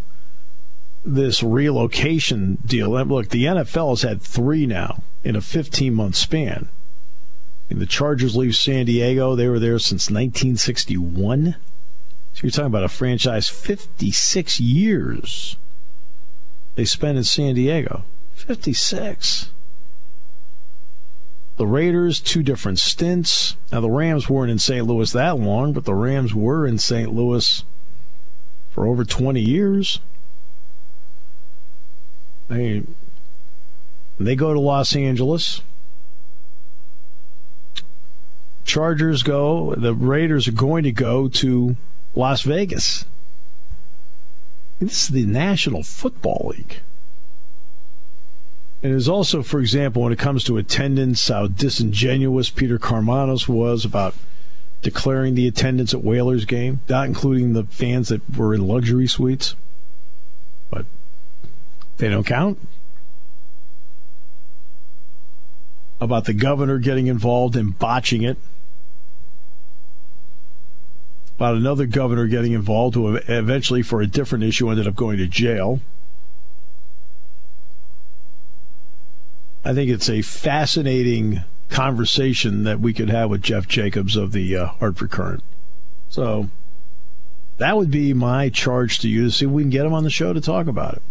this 1.05 1.41
relocation 1.43 2.57
deal. 2.65 2.89
Look, 2.89 3.29
the 3.29 3.45
NFL 3.45 3.89
has 3.89 4.01
had 4.01 4.21
three 4.21 4.65
now 4.65 5.03
in 5.23 5.35
a 5.35 5.41
15 5.41 5.93
month 5.93 6.15
span. 6.15 6.69
And 7.69 7.79
the 7.79 7.85
Chargers 7.85 8.35
leave 8.35 8.55
San 8.55 8.85
Diego. 8.85 9.35
They 9.35 9.47
were 9.47 9.59
there 9.59 9.79
since 9.79 10.09
1961. 10.09 11.55
So 12.33 12.41
you're 12.43 12.51
talking 12.51 12.67
about 12.67 12.83
a 12.83 12.89
franchise 12.89 13.47
56 13.50 14.59
years 14.59 15.57
they 16.75 16.85
spent 16.85 17.17
in 17.17 17.23
San 17.23 17.55
Diego. 17.55 18.03
56. 18.33 19.51
The 21.57 21.67
Raiders, 21.67 22.19
two 22.19 22.41
different 22.43 22.79
stints. 22.79 23.55
Now, 23.71 23.81
the 23.81 23.89
Rams 23.89 24.29
weren't 24.29 24.51
in 24.51 24.59
St. 24.59 24.85
Louis 24.88 25.11
that 25.11 25.38
long, 25.38 25.73
but 25.73 25.85
the 25.85 25.93
Rams 25.93 26.33
were 26.33 26.65
in 26.65 26.77
St. 26.77 27.13
Louis 27.13 27.63
for 28.69 28.88
over 28.88 29.03
20 29.03 29.41
years. 29.41 30.00
They, 32.47 32.83
they 34.17 34.35
go 34.35 34.53
to 34.53 34.59
Los 34.59 34.95
Angeles. 34.95 35.61
Chargers 38.63 39.23
go, 39.23 39.75
the 39.75 39.93
Raiders 39.93 40.47
are 40.47 40.53
going 40.53 40.83
to 40.83 40.91
go 40.91 41.27
to 41.27 41.75
Las 42.15 42.41
Vegas. 42.41 43.06
This 44.80 45.04
is 45.04 45.08
the 45.10 45.26
National 45.26 45.84
Football 45.84 46.54
League. 46.58 46.82
And 48.84 48.91
it 48.91 48.95
is 48.95 49.08
also, 49.08 49.43
for 49.43 49.60
example, 49.60 50.02
when 50.02 50.12
it 50.12 50.19
comes 50.19 50.43
to 50.45 50.58
attendance, 50.58 51.28
how 51.28 51.47
disingenuous 51.47 52.50
Peter 52.50 52.80
Karmanos 52.80 53.47
was 53.47 53.86
about 53.86 54.15
declaring 54.82 55.36
the 55.36 55.47
attendance 55.47 55.93
at 55.93 56.04
Whalers 56.04 56.45
game, 56.45 56.80
not 56.89 57.06
including 57.06 57.54
the 57.54 57.65
fans 57.65 58.10
that 58.10 58.28
were 58.36 58.56
in 58.56 58.67
luxury 58.67 59.08
suites. 59.08 59.56
But 60.71 60.88
they 61.97 62.10
don't 62.10 62.26
count. 62.26 62.58
About 66.00 66.26
the 66.26 66.34
governor 66.34 66.80
getting 66.80 67.06
involved 67.06 67.56
and 67.56 67.78
botching 67.78 68.24
it. 68.24 68.38
About 71.41 71.56
another 71.56 71.88
governor 71.88 72.27
getting 72.27 72.51
involved 72.51 72.93
who 72.93 73.15
eventually, 73.15 73.82
for 73.82 73.99
a 73.99 74.06
different 74.06 74.43
issue, 74.43 74.69
ended 74.69 74.86
up 74.86 74.95
going 74.95 75.17
to 75.17 75.25
jail. 75.25 75.80
I 79.65 79.73
think 79.73 79.89
it's 79.89 80.08
a 80.08 80.21
fascinating 80.21 81.41
conversation 81.69 82.65
that 82.65 82.80
we 82.80 82.93
could 82.93 83.10
have 83.10 83.32
with 83.32 83.41
Jeff 83.41 83.67
Jacobs 83.67 84.15
of 84.15 84.34
the 84.34 84.56
uh, 84.56 84.65
Hartford 84.67 85.10
Courant. 85.10 85.43
So 86.10 86.47
that 87.58 87.75
would 87.75 87.89
be 87.89 88.13
my 88.13 88.49
charge 88.49 88.99
to 88.99 89.10
you 89.10 89.23
to 89.23 89.32
see 89.32 89.45
if 89.45 89.51
we 89.51 89.63
can 89.63 89.71
get 89.71 89.88
him 89.88 89.95
on 89.95 90.04
the 90.04 90.12
show 90.12 90.34
to 90.34 90.41
talk 90.41 90.67
about 90.67 90.97
it. 90.97 91.01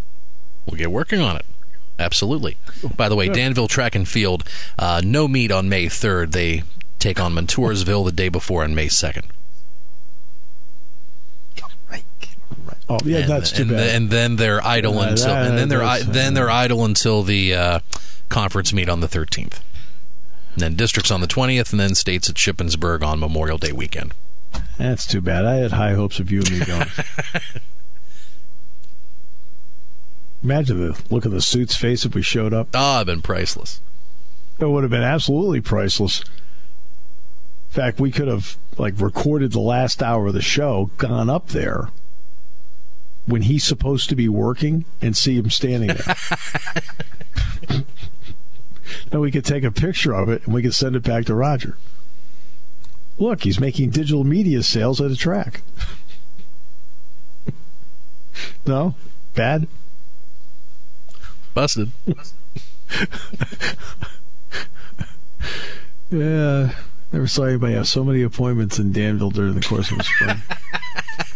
We'll 0.64 0.78
get 0.78 0.92
working 0.92 1.20
on 1.20 1.34
it. 1.34 1.46
Absolutely. 1.98 2.56
By 2.96 3.08
the 3.08 3.16
way, 3.16 3.28
Danville 3.28 3.66
Track 3.66 3.96
and 3.96 4.06
Field, 4.06 4.44
uh, 4.78 5.02
no 5.04 5.26
meet 5.26 5.50
on 5.50 5.68
May 5.68 5.86
3rd. 5.86 6.30
They 6.30 6.62
take 7.00 7.18
on 7.18 7.34
Montoursville 7.34 8.04
the 8.04 8.12
day 8.12 8.28
before 8.28 8.62
on 8.62 8.76
May 8.76 8.86
2nd. 8.86 9.24
Oh 12.90 12.98
yeah, 13.04 13.18
and, 13.18 13.30
that's 13.30 13.52
too 13.52 13.62
and, 13.62 13.70
bad. 13.70 13.94
and 13.94 14.10
then 14.10 14.34
they're 14.34 14.60
idle 14.66 14.98
Uh, 14.98 15.10
until, 15.10 15.26
that- 15.28 15.46
and 15.46 15.56
then 15.56 15.68
they're 15.68 15.78
that's- 15.78 16.06
then 16.08 16.34
they're 16.34 16.50
idle 16.50 16.84
until 16.84 17.22
the 17.22 17.54
uh, 17.54 17.78
conference 18.28 18.72
meet 18.72 18.88
on 18.88 18.98
the 18.98 19.06
13th. 19.06 19.60
And 20.54 20.62
then 20.62 20.74
districts 20.74 21.12
on 21.12 21.20
the 21.20 21.28
20th, 21.28 21.70
and 21.70 21.78
then 21.78 21.94
states 21.94 22.28
at 22.28 22.34
Shippensburg 22.34 23.04
on 23.04 23.20
Memorial 23.20 23.58
Day 23.58 23.70
weekend. 23.70 24.12
That's 24.76 25.06
too 25.06 25.20
bad. 25.20 25.44
I 25.44 25.54
had 25.58 25.70
high 25.70 25.94
hopes 25.94 26.18
of 26.18 26.32
you 26.32 26.40
and 26.40 26.50
me 26.50 26.64
going. 26.64 26.86
Imagine 30.42 30.88
the 30.88 31.00
look 31.10 31.24
of 31.24 31.30
the 31.30 31.40
suit's 31.42 31.76
face 31.76 32.04
if 32.04 32.16
we 32.16 32.22
showed 32.22 32.52
up. 32.52 32.70
Ah, 32.74 33.02
oh, 33.02 33.04
been 33.04 33.22
priceless. 33.22 33.80
It 34.58 34.68
would 34.68 34.82
have 34.82 34.90
been 34.90 35.04
absolutely 35.04 35.60
priceless. 35.60 36.22
In 36.22 37.74
fact, 37.74 38.00
we 38.00 38.10
could 38.10 38.26
have 38.26 38.56
like 38.78 39.00
recorded 39.00 39.52
the 39.52 39.60
last 39.60 40.02
hour 40.02 40.26
of 40.26 40.34
the 40.34 40.42
show, 40.42 40.90
gone 40.98 41.30
up 41.30 41.50
there 41.50 41.90
when 43.26 43.42
he's 43.42 43.64
supposed 43.64 44.08
to 44.08 44.16
be 44.16 44.28
working, 44.28 44.84
and 45.00 45.16
see 45.16 45.36
him 45.36 45.50
standing 45.50 45.88
there. 45.88 46.16
then 49.10 49.20
we 49.20 49.30
could 49.30 49.44
take 49.44 49.64
a 49.64 49.70
picture 49.70 50.14
of 50.14 50.28
it 50.28 50.44
and 50.44 50.54
we 50.54 50.62
could 50.62 50.74
send 50.74 50.96
it 50.96 51.02
back 51.02 51.26
to 51.26 51.34
Roger. 51.34 51.76
Look, 53.18 53.42
he's 53.42 53.60
making 53.60 53.90
digital 53.90 54.24
media 54.24 54.62
sales 54.62 55.00
at 55.00 55.10
a 55.10 55.16
track. 55.16 55.62
no? 58.66 58.94
Bad? 59.34 59.68
Busted. 61.54 61.90
Yeah. 66.10 66.74
Never 67.12 67.26
saw 67.26 67.44
anybody 67.44 67.74
have 67.74 67.88
so 67.88 68.04
many 68.04 68.22
appointments 68.22 68.78
in 68.78 68.92
Danville 68.92 69.30
during 69.30 69.54
the 69.54 69.60
course 69.60 69.90
of 69.90 69.98
the 69.98 70.04
spring. 70.04 70.36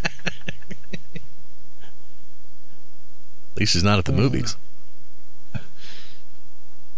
At 3.55 3.61
least 3.61 3.75
he's 3.75 3.85
not 3.85 4.01
at 4.01 4.05
the 4.05 4.13
movies. 4.13 4.57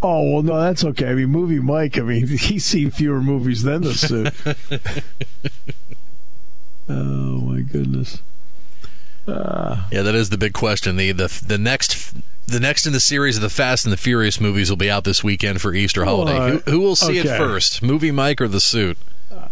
Oh 0.03 0.33
well, 0.33 0.43
no, 0.43 0.61
that's 0.61 0.85
okay. 0.85 1.09
I 1.09 1.15
mean, 1.15 1.27
movie 1.29 1.59
Mike. 1.59 1.99
I 1.99 2.03
mean, 2.03 2.27
he's 2.39 2.65
seen 2.65 2.91
fewer 2.91 3.21
movies 3.21 3.63
than 3.63 3.83
the 3.83 3.93
suit. 3.95 4.33
oh 6.89 7.41
my 7.41 7.61
goodness. 7.61 8.23
Uh, 9.29 9.83
Yeah, 9.91 10.03
that 10.03 10.15
is 10.15 10.31
the 10.31 10.39
big 10.39 10.55
question. 10.55 10.97
The 10.97 11.13
the 11.13 11.45
the 11.47 11.59
next 11.59 12.15
the 12.47 12.61
next 12.61 12.87
in 12.87 12.93
the 12.93 13.01
series 13.01 13.37
of 13.37 13.43
the 13.43 13.51
Fast 13.51 13.85
and 13.85 13.93
the 13.93 13.99
Furious 13.99 14.41
movies 14.41 14.71
will 14.71 14.77
be 14.77 14.91
out 14.91 15.05
this 15.05 15.23
weekend 15.23 15.61
for 15.61 15.75
Easter 15.75 16.05
holiday. 16.05 16.39
Well, 16.39 16.51
who, 16.51 16.71
who 16.71 16.81
will 16.81 16.97
see 16.97 17.19
it 17.19 17.27
first, 17.27 17.83
movie 17.83 18.13
Mike 18.13 18.41
or 18.41 18.49
the 18.49 18.61
suit? 18.61 18.97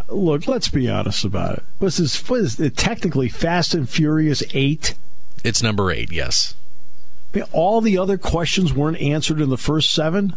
look, 0.07 0.47
let's 0.47 0.69
be 0.69 0.89
honest 0.89 1.25
about 1.25 1.57
it. 1.57 1.63
Was 1.79 1.97
this 1.97 2.29
what 2.29 2.39
is 2.39 2.59
it 2.59 2.77
technically 2.77 3.29
Fast 3.29 3.73
and 3.75 3.87
Furious 3.87 4.41
Eight? 4.53 4.95
It's 5.43 5.61
number 5.61 5.91
eight. 5.91 6.11
Yes. 6.11 6.55
All 7.51 7.81
the 7.81 7.97
other 7.97 8.17
questions 8.17 8.73
weren't 8.73 8.99
answered 9.01 9.41
in 9.41 9.49
the 9.49 9.57
first 9.57 9.93
seven. 9.93 10.35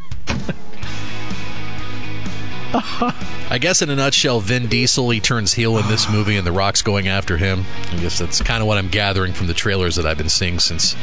I 3.50 3.58
guess 3.60 3.80
in 3.80 3.88
a 3.90 3.96
nutshell, 3.96 4.40
Vin 4.40 4.66
Diesel 4.66 5.08
he 5.10 5.20
turns 5.20 5.54
heel 5.54 5.78
in 5.78 5.88
this 5.88 6.10
movie, 6.10 6.36
and 6.36 6.46
The 6.46 6.52
Rock's 6.52 6.82
going 6.82 7.08
after 7.08 7.36
him. 7.36 7.64
I 7.92 7.96
guess 7.96 8.18
that's 8.18 8.42
kind 8.42 8.60
of 8.60 8.66
what 8.66 8.76
I'm 8.78 8.88
gathering 8.88 9.32
from 9.32 9.46
the 9.46 9.54
trailers 9.54 9.96
that 9.96 10.06
I've 10.06 10.18
been 10.18 10.28
seeing 10.28 10.58
since. 10.58 10.94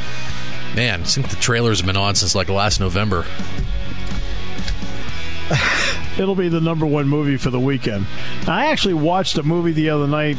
Man, 0.74 1.04
think 1.04 1.28
the 1.28 1.36
trailers 1.36 1.80
have 1.80 1.86
been 1.86 1.96
on 1.96 2.14
since 2.14 2.34
like 2.34 2.48
last 2.48 2.80
November. 2.80 3.24
it'll 6.18 6.34
be 6.34 6.48
the 6.48 6.60
number 6.60 6.86
one 6.86 7.08
movie 7.08 7.36
for 7.36 7.50
the 7.50 7.60
weekend. 7.60 8.06
I 8.46 8.66
actually 8.66 8.94
watched 8.94 9.38
a 9.38 9.42
movie 9.42 9.72
the 9.72 9.90
other 9.90 10.06
night. 10.06 10.36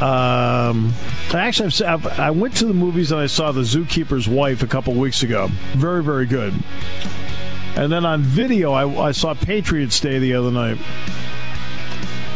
Um, 0.00 0.92
actually 1.34 1.86
I've, 1.86 2.06
I 2.18 2.30
went 2.30 2.56
to 2.56 2.66
the 2.66 2.74
movies 2.74 3.12
and 3.12 3.20
I 3.20 3.26
saw 3.26 3.52
The 3.52 3.60
Zookeeper's 3.62 4.28
Wife 4.28 4.62
a 4.62 4.66
couple 4.66 4.94
weeks 4.94 5.22
ago. 5.22 5.48
Very 5.72 6.02
very 6.02 6.26
good. 6.26 6.54
And 7.76 7.92
then 7.92 8.04
on 8.04 8.22
video, 8.22 8.72
I, 8.72 9.08
I 9.08 9.12
saw 9.12 9.34
Patriots 9.34 10.00
Day 10.00 10.18
the 10.18 10.34
other 10.34 10.50
night. 10.50 10.78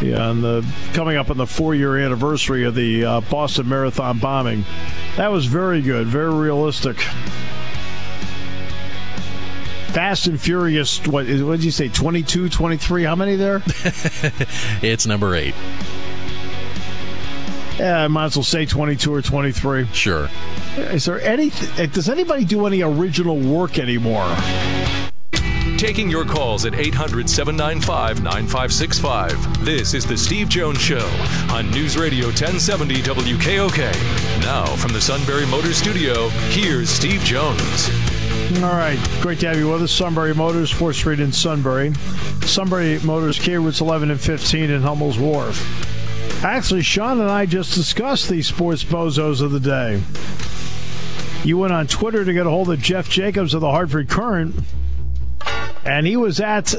Yeah, 0.01 0.29
and 0.31 0.43
the 0.43 0.65
coming 0.93 1.17
up 1.17 1.29
on 1.29 1.37
the 1.37 1.47
four-year 1.47 1.97
anniversary 1.97 2.65
of 2.65 2.75
the 2.75 3.05
uh, 3.05 3.21
Boston 3.21 3.69
Marathon 3.69 4.19
bombing. 4.19 4.65
That 5.17 5.31
was 5.31 5.45
very 5.45 5.81
good, 5.81 6.07
very 6.07 6.33
realistic. 6.33 6.97
Fast 9.93 10.27
and 10.27 10.41
Furious, 10.41 11.05
what, 11.05 11.27
what 11.27 11.55
did 11.57 11.63
you 11.63 11.71
say, 11.71 11.87
22, 11.87 12.49
23? 12.49 13.03
How 13.03 13.15
many 13.15 13.35
there? 13.35 13.61
it's 14.81 15.05
number 15.05 15.35
eight. 15.35 15.53
Yeah, 17.83 18.05
I 18.05 18.07
might 18.07 18.27
as 18.27 18.37
well 18.37 18.45
say 18.45 18.65
22 18.65 19.13
or 19.13 19.21
23. 19.21 19.87
Sure. 19.87 20.29
Is 20.77 21.03
there 21.03 21.19
any, 21.19 21.49
does 21.49 22.07
anybody 22.07 22.45
do 22.45 22.65
any 22.65 22.81
original 22.81 23.37
work 23.37 23.77
anymore? 23.77 24.25
Taking 25.75 26.09
your 26.09 26.23
calls 26.23 26.65
at 26.65 26.75
800 26.75 27.29
795 27.29 28.23
9565. 28.23 29.65
This 29.65 29.93
is 29.93 30.05
The 30.05 30.15
Steve 30.15 30.47
Jones 30.47 30.79
Show 30.79 31.05
on 31.51 31.69
News 31.71 31.97
Radio 31.97 32.27
1070 32.27 33.01
WKOK. 33.01 33.77
Now, 34.43 34.65
from 34.77 34.93
the 34.93 35.01
Sunbury 35.01 35.45
Motors 35.47 35.75
Studio, 35.75 36.29
here's 36.51 36.89
Steve 36.89 37.19
Jones. 37.25 37.89
All 38.63 38.77
right. 38.77 38.97
Great 39.19 39.41
to 39.41 39.49
have 39.49 39.57
you 39.57 39.69
with 39.69 39.83
us. 39.83 39.91
Sunbury 39.91 40.33
Motors, 40.33 40.71
4th 40.71 40.95
Street 40.95 41.19
in 41.19 41.33
Sunbury. 41.33 41.93
Sunbury 42.45 42.99
Motors, 43.03 43.37
Kia 43.39 43.59
routes 43.59 43.81
11 43.81 44.09
and 44.09 44.21
15 44.21 44.69
in 44.69 44.81
Hummel's 44.81 45.19
Wharf. 45.19 45.92
Actually, 46.43 46.81
Sean 46.81 47.21
and 47.21 47.31
I 47.31 47.45
just 47.45 47.73
discussed 47.73 48.27
these 48.27 48.47
sports 48.47 48.83
bozos 48.83 49.39
of 49.39 49.51
the 49.51 49.61
day. 49.61 50.01
You 51.47 51.57
went 51.57 51.71
on 51.71 51.87
Twitter 51.87 52.25
to 52.25 52.33
get 52.33 52.45
a 52.45 52.49
hold 52.49 52.69
of 52.69 52.81
Jeff 52.81 53.09
Jacobs 53.09 53.53
of 53.53 53.61
the 53.61 53.69
Hartford 53.69 54.09
Courant, 54.09 54.55
and 55.85 56.05
he 56.05 56.17
was 56.17 56.41
at 56.41 56.75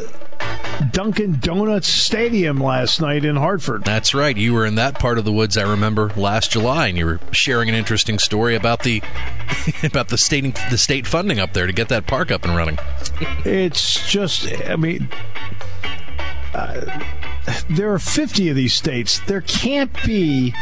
Dunkin' 0.91 1.39
Donuts 1.41 1.89
Stadium 1.89 2.59
last 2.59 3.01
night 3.01 3.25
in 3.25 3.37
Hartford. 3.37 3.85
That's 3.85 4.15
right. 4.15 4.37
You 4.37 4.53
were 4.53 4.67
in 4.67 4.75
that 4.75 4.99
part 4.99 5.17
of 5.17 5.25
the 5.25 5.33
woods. 5.33 5.57
I 5.57 5.63
remember 5.63 6.11
last 6.15 6.53
July, 6.53 6.89
and 6.89 6.99
you 6.99 7.07
were 7.07 7.21
sharing 7.33 7.71
an 7.71 7.75
interesting 7.75 8.19
story 8.19 8.57
about 8.57 8.83
the 8.83 9.03
about 9.83 10.09
the 10.09 10.19
state 10.19 10.59
the 10.71 10.79
state 10.79 11.07
funding 11.07 11.41
up 11.41 11.55
there 11.55 11.67
to 11.67 11.73
get 11.73 11.89
that 11.89 12.07
park 12.07 12.31
up 12.31 12.45
and 12.45 12.55
running. 12.55 12.79
It's 13.47 14.07
just, 14.11 14.47
I 14.69 14.77
mean. 14.77 15.09
Uh, 16.53 17.03
there 17.69 17.93
are 17.93 17.99
50 17.99 18.49
of 18.51 18.57
these 18.57 18.75
states. 18.75 19.21
There 19.21 19.41
can't 19.41 19.93
be 20.05 20.55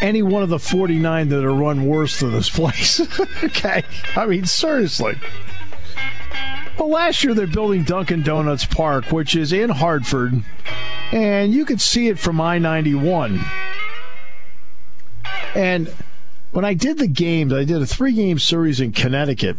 any 0.00 0.22
one 0.22 0.42
of 0.42 0.48
the 0.48 0.58
49 0.58 1.28
that 1.28 1.44
are 1.44 1.54
run 1.54 1.86
worse 1.86 2.20
than 2.20 2.32
this 2.32 2.50
place. 2.50 3.00
okay? 3.44 3.84
I 4.14 4.26
mean, 4.26 4.46
seriously. 4.46 5.16
Well, 6.78 6.90
last 6.90 7.24
year 7.24 7.34
they're 7.34 7.46
building 7.46 7.84
Dunkin' 7.84 8.22
Donuts 8.22 8.66
Park, 8.66 9.06
which 9.06 9.34
is 9.34 9.52
in 9.52 9.70
Hartford, 9.70 10.42
and 11.10 11.52
you 11.52 11.64
could 11.64 11.80
see 11.80 12.08
it 12.08 12.18
from 12.18 12.40
I 12.40 12.58
91. 12.58 13.40
And 15.54 15.92
when 16.50 16.66
I 16.66 16.74
did 16.74 16.98
the 16.98 17.06
games, 17.06 17.52
I 17.52 17.64
did 17.64 17.80
a 17.80 17.86
three 17.86 18.12
game 18.12 18.38
series 18.38 18.80
in 18.80 18.92
Connecticut 18.92 19.56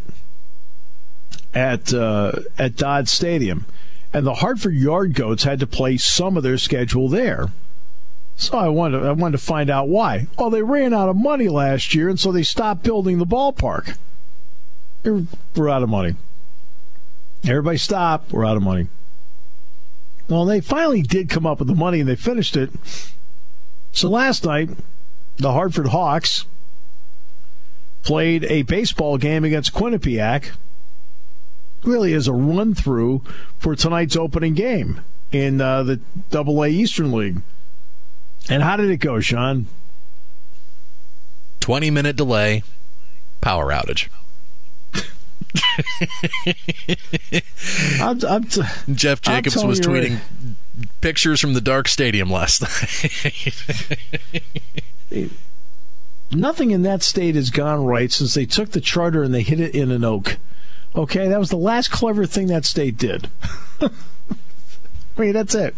at, 1.52 1.92
uh, 1.92 2.32
at 2.56 2.76
Dodd 2.76 3.08
Stadium 3.08 3.66
and 4.12 4.26
the 4.26 4.34
Hartford 4.34 4.74
Yard 4.74 5.14
Goats 5.14 5.44
had 5.44 5.60
to 5.60 5.66
play 5.66 5.96
some 5.96 6.36
of 6.36 6.42
their 6.42 6.58
schedule 6.58 7.08
there. 7.08 7.48
So 8.36 8.56
I 8.56 8.68
wanted 8.68 9.04
I 9.04 9.12
wanted 9.12 9.38
to 9.38 9.44
find 9.44 9.68
out 9.68 9.88
why. 9.88 10.28
Well, 10.38 10.50
they 10.50 10.62
ran 10.62 10.94
out 10.94 11.08
of 11.08 11.16
money 11.16 11.48
last 11.48 11.94
year, 11.94 12.08
and 12.08 12.18
so 12.18 12.30
they 12.30 12.44
stopped 12.44 12.84
building 12.84 13.18
the 13.18 13.26
ballpark. 13.26 13.96
We're 15.02 15.68
out 15.68 15.82
of 15.82 15.88
money. 15.88 16.14
Everybody 17.44 17.78
stop. 17.78 18.30
We're 18.30 18.46
out 18.46 18.56
of 18.56 18.62
money. 18.62 18.88
Well, 20.28 20.44
they 20.44 20.60
finally 20.60 21.02
did 21.02 21.30
come 21.30 21.46
up 21.46 21.58
with 21.58 21.68
the 21.68 21.74
money, 21.74 22.00
and 22.00 22.08
they 22.08 22.16
finished 22.16 22.56
it. 22.56 22.70
So 23.92 24.08
last 24.08 24.44
night, 24.44 24.70
the 25.36 25.52
Hartford 25.52 25.88
Hawks 25.88 26.44
played 28.02 28.44
a 28.44 28.62
baseball 28.62 29.18
game 29.18 29.44
against 29.44 29.72
Quinnipiac 29.72 30.50
really 31.84 32.12
is 32.12 32.28
a 32.28 32.32
run 32.32 32.74
through 32.74 33.22
for 33.58 33.74
tonight's 33.74 34.16
opening 34.16 34.54
game 34.54 35.00
in 35.32 35.60
uh, 35.60 35.82
the 35.82 36.00
Double 36.30 36.62
A 36.62 36.68
Eastern 36.68 37.12
League. 37.12 37.40
And 38.48 38.62
how 38.62 38.76
did 38.76 38.90
it 38.90 38.98
go, 38.98 39.20
Sean? 39.20 39.66
20 41.60 41.90
minute 41.90 42.16
delay, 42.16 42.62
power 43.40 43.66
outage. 43.66 44.08
I'm, 48.00 48.24
I'm 48.24 48.44
t- 48.44 48.62
Jeff 48.92 49.20
Jacobs 49.20 49.62
was 49.64 49.80
tweeting 49.80 50.12
right. 50.12 51.00
pictures 51.00 51.40
from 51.40 51.54
the 51.54 51.60
dark 51.60 51.88
stadium 51.88 52.30
last 52.30 52.62
night. 55.10 55.30
Nothing 56.30 56.70
in 56.72 56.82
that 56.82 57.02
state 57.02 57.34
has 57.34 57.50
gone 57.50 57.84
right 57.84 58.12
since 58.12 58.34
they 58.34 58.46
took 58.46 58.70
the 58.70 58.80
charter 58.80 59.22
and 59.22 59.34
they 59.34 59.42
hit 59.42 59.60
it 59.60 59.74
in 59.74 59.90
an 59.90 60.04
oak. 60.04 60.36
Okay, 60.98 61.28
that 61.28 61.38
was 61.38 61.48
the 61.48 61.56
last 61.56 61.92
clever 61.92 62.26
thing 62.26 62.48
that 62.48 62.64
state 62.64 62.98
did. 62.98 63.30
I 63.80 63.88
mean, 65.16 65.32
that's 65.32 65.54
it. 65.54 65.76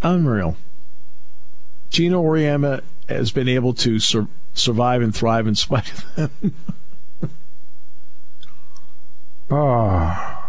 Unreal. 0.00 0.56
Geno 1.90 2.22
Auriemma 2.22 2.82
has 3.08 3.32
been 3.32 3.48
able 3.48 3.74
to 3.74 3.98
sur- 3.98 4.28
survive 4.54 5.02
and 5.02 5.12
thrive 5.12 5.48
in 5.48 5.56
spite 5.56 5.92
of 5.92 6.14
them. 6.14 6.54
oh. 9.50 10.34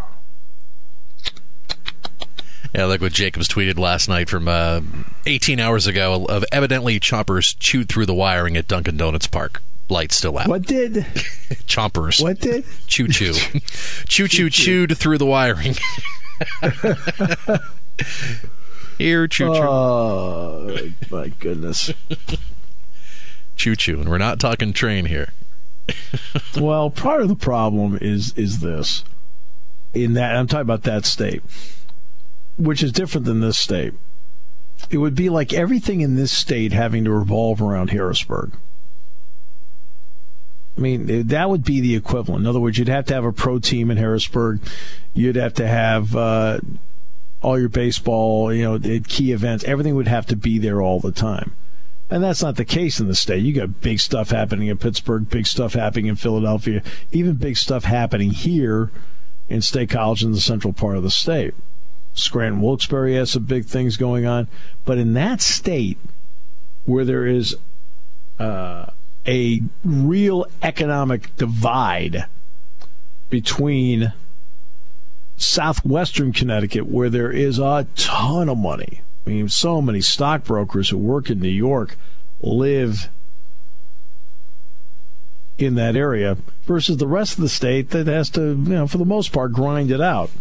Yeah, 2.76 2.86
like 2.86 3.02
what 3.02 3.12
Jacobs 3.12 3.48
tweeted 3.48 3.80
last 3.80 4.08
night 4.08 4.30
from 4.30 4.48
uh, 4.48 4.82
18 5.26 5.60
hours 5.60 5.88
ago 5.88 6.28
of 6.28 6.46
evidently 6.52 7.00
choppers 7.00 7.56
chewed 7.56 7.90
through 7.90 8.06
the 8.06 8.14
wiring 8.14 8.58
at 8.58 8.68
Dunkin' 8.68 8.96
Donuts 8.96 9.26
Park 9.26 9.64
light 9.90 10.12
still 10.12 10.38
out. 10.38 10.48
What 10.48 10.64
did? 10.64 10.94
Chompers. 11.68 12.22
What 12.22 12.40
did? 12.40 12.66
Choo 12.88 13.08
choo. 13.08 13.34
choo 14.08 14.28
choo 14.28 14.50
chewed 14.50 14.98
through 14.98 15.18
the 15.18 15.26
wiring. 15.26 15.76
Here, 18.98 19.28
choo 19.28 19.54
choo. 19.54 19.62
Oh, 19.62 20.78
my 21.10 21.30
goodness. 21.40 21.94
choo 23.56 23.76
choo. 23.76 24.00
And 24.00 24.10
we're 24.10 24.18
not 24.18 24.40
talking 24.40 24.74
train 24.74 25.06
here. 25.06 25.34
well, 26.60 26.90
part 26.90 27.22
of 27.22 27.28
the 27.30 27.36
problem 27.36 27.98
is 28.02 28.34
is 28.34 28.60
this. 28.60 29.04
In 29.94 30.14
that 30.14 30.36
I'm 30.36 30.48
talking 30.48 30.62
about 30.62 30.84
that 30.84 31.06
state, 31.06 31.42
which 32.58 32.84
is 32.84 32.92
different 32.92 33.26
than 33.26 33.40
this 33.40 33.58
state. 33.58 33.94
It 34.90 34.98
would 34.98 35.16
be 35.16 35.30
like 35.30 35.52
everything 35.54 36.02
in 36.02 36.16
this 36.16 36.32
state 36.32 36.72
having 36.72 37.04
to 37.06 37.12
revolve 37.12 37.62
around 37.62 37.90
Harrisburg. 37.90 38.54
I 40.80 40.82
mean, 40.82 41.28
that 41.28 41.50
would 41.50 41.66
be 41.66 41.82
the 41.82 41.96
equivalent. 41.98 42.44
In 42.44 42.48
other 42.48 42.62
words, 42.62 42.78
you'd 42.78 42.88
have 42.88 43.08
to 43.08 43.14
have 43.14 43.26
a 43.26 43.34
pro 43.34 43.60
team 43.60 43.92
in 43.92 43.98
Harrisburg. 43.98 44.62
You'd 45.14 45.36
have 45.36 45.56
to 45.56 45.68
have 45.68 46.16
uh, 46.16 46.60
all 47.42 47.60
your 47.60 47.68
baseball, 47.68 48.54
you 48.54 48.64
know, 48.64 49.00
key 49.06 49.34
events. 49.34 49.66
Everything 49.66 49.96
would 49.96 50.08
have 50.08 50.28
to 50.28 50.38
be 50.38 50.58
there 50.58 50.82
all 50.82 51.02
the 51.02 51.12
time. 51.12 51.52
And 52.10 52.24
that's 52.24 52.42
not 52.42 52.56
the 52.56 52.64
case 52.64 53.02
in 53.02 53.10
the 53.10 53.16
state. 53.16 53.44
You 53.44 53.54
got 53.54 53.82
big 53.82 54.00
stuff 54.00 54.32
happening 54.32 54.70
in 54.70 54.78
Pittsburgh, 54.78 55.30
big 55.30 55.48
stuff 55.48 55.74
happening 55.74 56.06
in 56.06 56.16
Philadelphia, 56.16 56.82
even 57.12 57.36
big 57.36 57.58
stuff 57.58 57.84
happening 57.84 58.32
here 58.32 58.90
in 59.50 59.62
State 59.62 59.90
College 59.90 60.24
in 60.24 60.32
the 60.32 60.40
central 60.40 60.72
part 60.72 60.96
of 60.96 61.04
the 61.04 61.12
state. 61.12 61.56
Scranton 62.14 62.62
Wilkes-Barre 62.62 63.16
has 63.16 63.32
some 63.32 63.44
big 63.44 63.66
things 63.66 63.98
going 63.98 64.26
on. 64.26 64.48
But 64.86 64.98
in 64.98 65.12
that 65.16 65.42
state, 65.42 65.98
where 66.86 67.04
there 67.04 67.28
is 67.28 67.58
uh, 68.40 68.86
a 69.28 69.62
real 69.84 70.46
economic 70.62 71.36
divide 71.36 72.26
between 73.30 74.14
southwestern 75.38 76.34
Connecticut, 76.34 76.88
where 76.88 77.10
there 77.10 77.32
is 77.32 77.60
a 77.60 77.88
ton 77.96 78.50
of 78.50 78.58
money. 78.58 79.02
I 79.26 79.30
mean, 79.30 79.50
so 79.50 79.82
many 79.82 80.02
stockbrokers 80.02 80.90
who 80.90 80.98
work 80.98 81.30
in 81.30 81.40
New 81.40 81.48
York 81.48 81.98
live 82.42 83.10
in 85.58 85.76
that 85.76 85.96
area 85.96 86.38
versus 86.64 86.98
the 86.98 87.08
rest 87.08 87.34
of 87.34 87.42
the 87.42 87.50
state 87.50 87.90
that 87.92 88.08
has 88.08 88.30
to, 88.32 88.42
you 88.42 88.56
know, 88.56 88.88
for 88.88 88.98
the 88.98 89.06
most 89.06 89.32
part, 89.32 89.52
grind 89.52 89.92
it 89.92 90.02
out. 90.02 90.32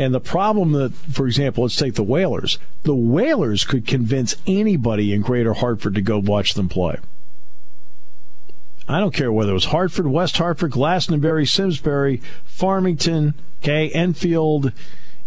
And 0.00 0.14
the 0.14 0.18
problem 0.18 0.72
that, 0.72 0.94
for 0.94 1.26
example, 1.26 1.64
let's 1.64 1.76
take 1.76 1.92
the 1.92 2.02
Whalers. 2.02 2.58
The 2.84 2.94
Whalers 2.94 3.64
could 3.64 3.86
convince 3.86 4.34
anybody 4.46 5.12
in 5.12 5.20
Greater 5.20 5.52
Hartford 5.52 5.96
to 5.96 6.00
go 6.00 6.18
watch 6.18 6.54
them 6.54 6.70
play. 6.70 6.96
I 8.88 8.98
don't 8.98 9.12
care 9.12 9.30
whether 9.30 9.50
it 9.50 9.52
was 9.52 9.66
Hartford, 9.66 10.06
West 10.06 10.38
Hartford, 10.38 10.70
Glastonbury, 10.70 11.44
Simsbury, 11.44 12.22
Farmington, 12.46 13.34
okay, 13.62 13.90
Enfield, 13.90 14.72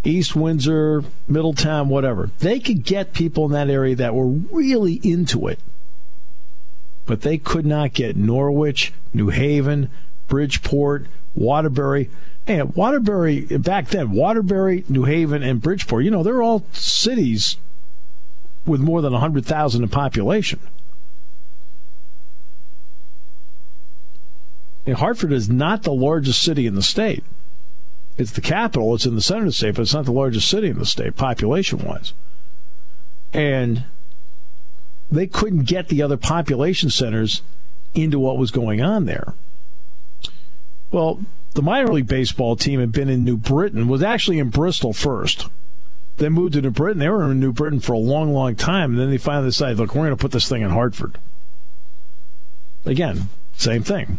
East 0.02 0.34
Windsor, 0.34 1.04
Middletown, 1.28 1.88
whatever. 1.88 2.30
They 2.40 2.58
could 2.58 2.82
get 2.82 3.14
people 3.14 3.46
in 3.46 3.52
that 3.52 3.70
area 3.70 3.94
that 3.94 4.16
were 4.16 4.26
really 4.26 4.94
into 5.04 5.46
it. 5.46 5.60
But 7.06 7.20
they 7.20 7.38
could 7.38 7.64
not 7.64 7.92
get 7.92 8.16
Norwich, 8.16 8.92
New 9.12 9.28
Haven, 9.28 9.88
Bridgeport, 10.26 11.06
Waterbury. 11.36 12.10
Man, 12.46 12.72
Waterbury, 12.74 13.40
back 13.58 13.88
then, 13.88 14.10
Waterbury, 14.10 14.84
New 14.88 15.04
Haven, 15.04 15.42
and 15.42 15.62
Bridgeport, 15.62 16.04
you 16.04 16.10
know, 16.10 16.22
they're 16.22 16.42
all 16.42 16.64
cities 16.72 17.56
with 18.66 18.80
more 18.80 19.00
than 19.00 19.12
100,000 19.12 19.82
in 19.82 19.88
population. 19.88 20.60
And 24.86 24.96
Hartford 24.96 25.32
is 25.32 25.48
not 25.48 25.82
the 25.82 25.92
largest 25.92 26.42
city 26.42 26.66
in 26.66 26.74
the 26.74 26.82
state. 26.82 27.24
It's 28.18 28.32
the 28.32 28.42
capital, 28.42 28.94
it's 28.94 29.06
in 29.06 29.14
the 29.14 29.22
center 29.22 29.40
of 29.40 29.46
the 29.46 29.52
state, 29.52 29.74
but 29.74 29.82
it's 29.82 29.94
not 29.94 30.04
the 30.04 30.12
largest 30.12 30.48
city 30.48 30.68
in 30.68 30.78
the 30.78 30.86
state, 30.86 31.16
population 31.16 31.78
wise. 31.78 32.12
And 33.32 33.84
they 35.10 35.26
couldn't 35.26 35.64
get 35.64 35.88
the 35.88 36.02
other 36.02 36.16
population 36.16 36.90
centers 36.90 37.42
into 37.94 38.18
what 38.18 38.38
was 38.38 38.50
going 38.50 38.82
on 38.82 39.06
there. 39.06 39.34
Well, 40.90 41.20
the 41.54 41.62
minor 41.62 41.92
league 41.92 42.06
baseball 42.06 42.56
team 42.56 42.80
had 42.80 42.92
been 42.92 43.08
in 43.08 43.24
New 43.24 43.36
Britain, 43.36 43.88
was 43.88 44.02
actually 44.02 44.38
in 44.38 44.50
Bristol 44.50 44.92
first. 44.92 45.48
Then 46.16 46.32
moved 46.32 46.54
to 46.54 46.62
New 46.62 46.70
Britain. 46.70 46.98
They 46.98 47.08
were 47.08 47.30
in 47.30 47.40
New 47.40 47.52
Britain 47.52 47.80
for 47.80 47.92
a 47.92 47.98
long, 47.98 48.32
long 48.32 48.54
time. 48.54 48.92
And 48.92 49.00
then 49.00 49.10
they 49.10 49.18
finally 49.18 49.48
decided, 49.48 49.78
look, 49.78 49.94
we're 49.94 50.02
going 50.02 50.10
to 50.10 50.16
put 50.16 50.30
this 50.30 50.48
thing 50.48 50.62
in 50.62 50.70
Hartford. 50.70 51.18
Again, 52.84 53.28
same 53.56 53.82
thing. 53.82 54.18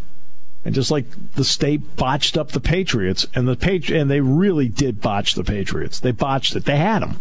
And 0.65 0.74
just 0.74 0.91
like 0.91 1.06
the 1.36 1.43
state 1.43 1.95
botched 1.95 2.38
up 2.38 2.52
the 2.52 2.60
Patriots, 2.60 3.28
and 3.36 3.48
the 3.48 3.56
Patri- 3.56 4.00
and 4.00 4.10
they 4.10 4.19
really 4.19 4.67
did 4.67 5.00
botch 5.00 5.36
the 5.36 5.43
Patriots. 5.43 6.00
They 6.00 6.12
botched 6.12 6.56
it. 6.56 6.65
They 6.65 6.78
had 6.78 7.04
them. 7.04 7.19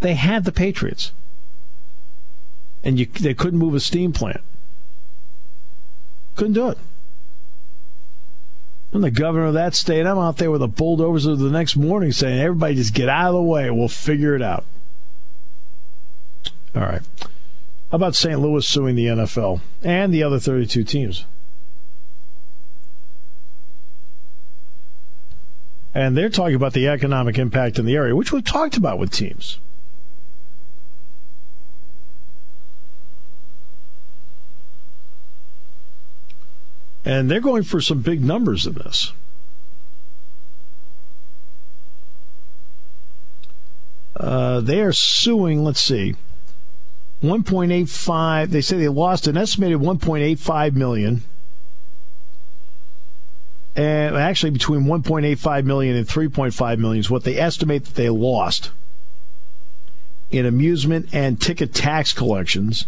They 0.00 0.14
had 0.14 0.44
the 0.44 0.52
Patriots, 0.52 1.12
and 2.84 2.98
you, 2.98 3.06
they 3.06 3.32
couldn't 3.32 3.58
move 3.58 3.74
a 3.74 3.80
steam 3.80 4.12
plant. 4.12 4.42
Couldn't 6.34 6.52
do 6.52 6.68
it. 6.68 6.78
I'm 8.96 9.02
the 9.02 9.10
governor 9.10 9.44
of 9.44 9.54
that 9.54 9.74
state. 9.74 10.06
I'm 10.06 10.16
out 10.16 10.38
there 10.38 10.50
with 10.50 10.62
the 10.62 10.68
bulldozers 10.68 11.26
of 11.26 11.38
the 11.38 11.50
next 11.50 11.76
morning 11.76 12.12
saying, 12.12 12.40
everybody 12.40 12.76
just 12.76 12.94
get 12.94 13.10
out 13.10 13.28
of 13.28 13.34
the 13.34 13.42
way. 13.42 13.70
We'll 13.70 13.88
figure 13.88 14.34
it 14.34 14.40
out. 14.40 14.64
All 16.74 16.80
right. 16.80 17.02
How 17.20 17.96
about 17.96 18.14
St. 18.14 18.40
Louis 18.40 18.66
suing 18.66 18.96
the 18.96 19.04
NFL 19.04 19.60
and 19.82 20.14
the 20.14 20.22
other 20.22 20.38
32 20.38 20.84
teams? 20.84 21.26
And 25.94 26.16
they're 26.16 26.30
talking 26.30 26.54
about 26.54 26.72
the 26.72 26.88
economic 26.88 27.36
impact 27.36 27.78
in 27.78 27.84
the 27.84 27.96
area, 27.96 28.16
which 28.16 28.32
we've 28.32 28.42
talked 28.42 28.78
about 28.78 28.98
with 28.98 29.10
teams. 29.10 29.58
And 37.06 37.30
they're 37.30 37.40
going 37.40 37.62
for 37.62 37.80
some 37.80 38.02
big 38.02 38.22
numbers 38.22 38.66
in 38.66 38.74
this. 38.74 39.12
Uh, 44.14 44.60
they 44.60 44.80
are 44.80 44.92
suing, 44.92 45.62
let's 45.62 45.80
see, 45.80 46.16
1.85. 47.22 48.50
They 48.50 48.60
say 48.60 48.76
they 48.76 48.88
lost 48.88 49.26
an 49.26 49.38
estimated 49.38 49.78
1.85 49.78 50.74
million 50.74 51.22
and 53.76 54.16
actually 54.16 54.50
between 54.50 54.84
1.85 54.84 55.64
million 55.64 55.96
and 55.96 56.08
3.5 56.08 56.78
million 56.78 57.00
is 57.00 57.10
what 57.10 57.24
they 57.24 57.36
estimate 57.36 57.84
that 57.84 57.94
they 57.94 58.08
lost 58.08 58.70
in 60.30 60.46
amusement 60.46 61.10
and 61.12 61.40
ticket 61.40 61.74
tax 61.74 62.14
collections. 62.14 62.86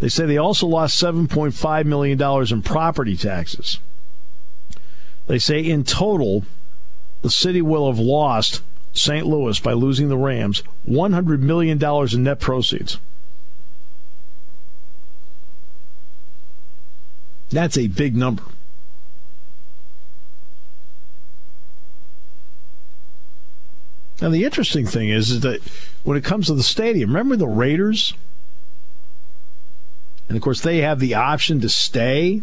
They 0.00 0.08
say 0.08 0.26
they 0.26 0.38
also 0.38 0.66
lost 0.66 1.02
7.5 1.02 1.84
million 1.84 2.18
dollars 2.18 2.52
in 2.52 2.62
property 2.62 3.16
taxes. 3.16 3.80
They 5.26 5.38
say 5.38 5.60
in 5.60 5.84
total, 5.84 6.44
the 7.22 7.30
city 7.30 7.62
will 7.62 7.88
have 7.88 7.98
lost 7.98 8.62
St. 8.92 9.26
Louis 9.26 9.58
by 9.58 9.72
losing 9.72 10.08
the 10.08 10.16
Rams 10.16 10.62
100 10.84 11.42
million 11.42 11.78
dollars 11.78 12.14
in 12.14 12.22
net 12.22 12.40
proceeds. 12.40 12.98
That's 17.50 17.78
a 17.78 17.86
big 17.86 18.14
number. 18.14 18.42
Now, 24.20 24.30
the 24.30 24.44
interesting 24.44 24.84
thing 24.84 25.08
is, 25.10 25.30
is 25.30 25.40
that 25.40 25.60
when 26.02 26.16
it 26.18 26.24
comes 26.24 26.46
to 26.46 26.54
the 26.54 26.62
stadium, 26.62 27.10
remember 27.10 27.36
the 27.36 27.46
Raiders? 27.46 28.14
And 30.28 30.36
of 30.36 30.42
course, 30.42 30.60
they 30.60 30.78
have 30.78 31.00
the 31.00 31.14
option 31.14 31.60
to 31.62 31.68
stay 31.68 32.42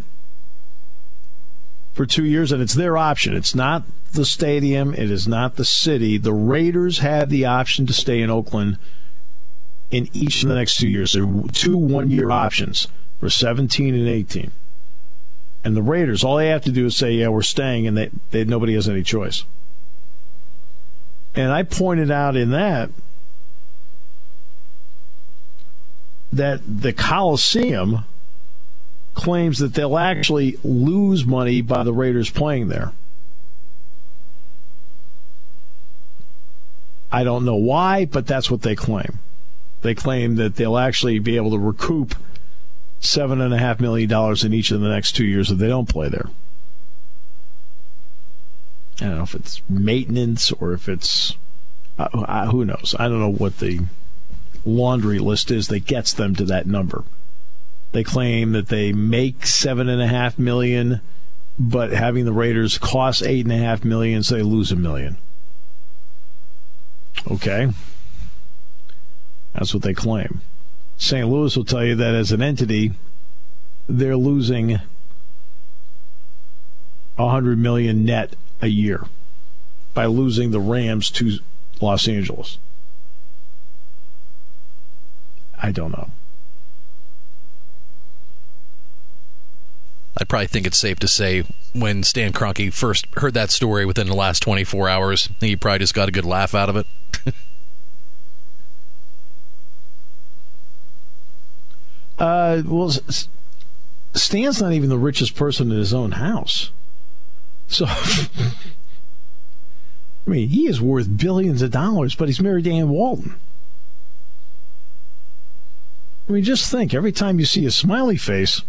for 1.93 2.05
two 2.05 2.25
years, 2.25 2.51
and 2.51 2.61
it's 2.61 2.73
their 2.73 2.97
option. 2.97 3.35
It's 3.35 3.55
not 3.55 3.83
the 4.13 4.25
stadium, 4.25 4.93
it 4.93 5.11
is 5.11 5.27
not 5.27 5.55
the 5.55 5.65
city. 5.65 6.17
The 6.17 6.33
Raiders 6.33 6.99
have 6.99 7.29
the 7.29 7.45
option 7.45 7.85
to 7.85 7.93
stay 7.93 8.21
in 8.21 8.29
Oakland 8.29 8.77
in 9.91 10.09
each 10.13 10.43
of 10.43 10.49
the 10.49 10.55
next 10.55 10.77
two 10.77 10.89
years. 10.89 11.13
There 11.13 11.23
are 11.23 11.43
two 11.53 11.77
one 11.77 12.09
year 12.09 12.31
options 12.31 12.87
for 13.19 13.29
17 13.29 13.93
and 13.93 14.07
18. 14.07 14.51
And 15.63 15.75
the 15.75 15.81
Raiders, 15.81 16.23
all 16.23 16.37
they 16.37 16.49
have 16.49 16.63
to 16.65 16.71
do 16.71 16.85
is 16.85 16.97
say, 16.97 17.13
yeah, 17.13 17.29
we're 17.29 17.41
staying, 17.41 17.87
and 17.87 17.97
they, 17.97 18.09
they 18.31 18.43
nobody 18.43 18.73
has 18.75 18.89
any 18.89 19.03
choice. 19.03 19.45
And 21.33 21.51
I 21.51 21.63
pointed 21.63 22.11
out 22.11 22.35
in 22.35 22.51
that 22.51 22.89
that 26.33 26.61
the 26.65 26.93
Coliseum 26.93 28.05
claims 29.13 29.59
that 29.59 29.73
they'll 29.73 29.97
actually 29.97 30.57
lose 30.63 31.25
money 31.25 31.61
by 31.61 31.83
the 31.83 31.93
Raiders 31.93 32.29
playing 32.29 32.67
there. 32.67 32.91
I 37.11 37.23
don't 37.23 37.45
know 37.45 37.55
why, 37.55 38.05
but 38.05 38.27
that's 38.27 38.51
what 38.51 38.61
they 38.61 38.75
claim. 38.75 39.19
They 39.81 39.95
claim 39.95 40.35
that 40.35 40.55
they'll 40.55 40.77
actually 40.77 41.19
be 41.19 41.37
able 41.37 41.51
to 41.51 41.59
recoup 41.59 42.15
seven 42.99 43.39
and 43.39 43.53
a 43.53 43.57
half 43.57 43.79
million 43.79 44.09
dollars 44.09 44.43
in 44.43 44.53
each 44.53 44.71
of 44.71 44.81
the 44.81 44.89
next 44.89 45.13
two 45.13 45.25
years 45.25 45.51
if 45.51 45.57
they 45.57 45.67
don't 45.67 45.87
play 45.87 46.09
there. 46.09 46.29
I 48.99 49.05
don't 49.05 49.17
know 49.17 49.23
if 49.23 49.35
it's 49.35 49.61
maintenance 49.69 50.51
or 50.51 50.73
if 50.73 50.89
it's 50.89 51.37
uh, 51.97 52.47
who 52.47 52.65
knows. 52.65 52.95
I 52.97 53.07
don't 53.07 53.19
know 53.19 53.31
what 53.31 53.59
the 53.59 53.81
laundry 54.65 55.19
list 55.19 55.51
is 55.51 55.67
that 55.67 55.85
gets 55.85 56.13
them 56.13 56.35
to 56.35 56.45
that 56.45 56.67
number. 56.67 57.03
They 57.91 58.03
claim 58.03 58.51
that 58.51 58.67
they 58.67 58.91
make 58.91 59.45
seven 59.45 59.87
and 59.87 60.01
a 60.01 60.07
half 60.07 60.37
million, 60.37 61.01
but 61.57 61.91
having 61.91 62.25
the 62.25 62.33
Raiders 62.33 62.77
cost 62.77 63.23
eight 63.23 63.45
and 63.45 63.53
a 63.53 63.57
half 63.57 63.85
million, 63.85 64.23
so 64.23 64.35
they 64.35 64.41
lose 64.41 64.71
a 64.71 64.75
million. 64.75 65.17
Okay, 67.31 67.69
that's 69.53 69.73
what 69.73 69.83
they 69.83 69.93
claim. 69.93 70.41
St. 70.97 71.27
Louis 71.27 71.55
will 71.55 71.65
tell 71.65 71.83
you 71.83 71.95
that 71.95 72.13
as 72.13 72.31
an 72.31 72.41
entity, 72.41 72.93
they're 73.87 74.17
losing 74.17 74.79
a 77.17 77.29
hundred 77.29 77.57
million 77.57 78.03
net 78.03 78.35
a 78.61 78.67
year 78.67 79.05
by 79.93 80.05
losing 80.05 80.51
the 80.51 80.59
Rams 80.59 81.09
to 81.11 81.39
Los 81.79 82.07
Angeles. 82.07 82.57
I 85.65 85.71
don't 85.71 85.91
know. 85.93 86.11
I 90.15 90.23
probably 90.23 90.45
think 90.45 90.67
it's 90.67 90.77
safe 90.77 90.99
to 90.99 91.07
say 91.07 91.43
when 91.73 92.03
Stan 92.03 92.33
Kroenke 92.33 92.71
first 92.71 93.07
heard 93.15 93.33
that 93.33 93.49
story 93.49 93.83
within 93.83 94.05
the 94.05 94.13
last 94.13 94.41
24 94.43 94.87
hours, 94.87 95.27
he 95.39 95.55
probably 95.55 95.79
just 95.79 95.95
got 95.95 96.07
a 96.07 96.11
good 96.11 96.23
laugh 96.23 96.53
out 96.53 96.69
of 96.69 96.75
it. 96.77 96.85
uh, 102.19 102.61
well, 102.63 102.91
Stan's 104.13 104.61
not 104.61 104.73
even 104.73 104.89
the 104.89 104.99
richest 104.99 105.35
person 105.35 105.71
in 105.71 105.79
his 105.79 105.95
own 105.95 106.11
house. 106.11 106.69
So 107.69 107.85
I 107.89 108.51
mean, 110.27 110.47
he 110.49 110.67
is 110.67 110.79
worth 110.79 111.17
billions 111.17 111.63
of 111.63 111.71
dollars, 111.71 112.13
but 112.13 112.27
he's 112.27 112.39
married 112.39 112.65
to 112.65 112.71
Ann 112.71 112.89
Walton. 112.89 113.37
I 116.27 116.31
mean, 116.31 116.43
just 116.43 116.71
think 116.71 116.93
every 116.93 117.11
time 117.11 117.39
you 117.39 117.45
see 117.45 117.65
a 117.65 117.71
smiley 117.71 118.17
face, 118.17 118.63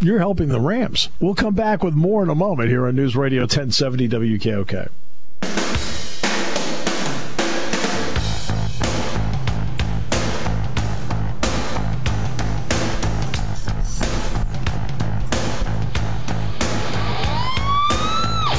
you're 0.00 0.18
helping 0.18 0.48
the 0.48 0.60
Rams. 0.60 1.10
We'll 1.20 1.34
come 1.34 1.54
back 1.54 1.82
with 1.82 1.94
more 1.94 2.22
in 2.22 2.30
a 2.30 2.34
moment 2.34 2.70
here 2.70 2.86
on 2.86 2.96
News 2.96 3.14
Radio 3.14 3.42
1070 3.42 4.08
WKOK. 4.08 4.88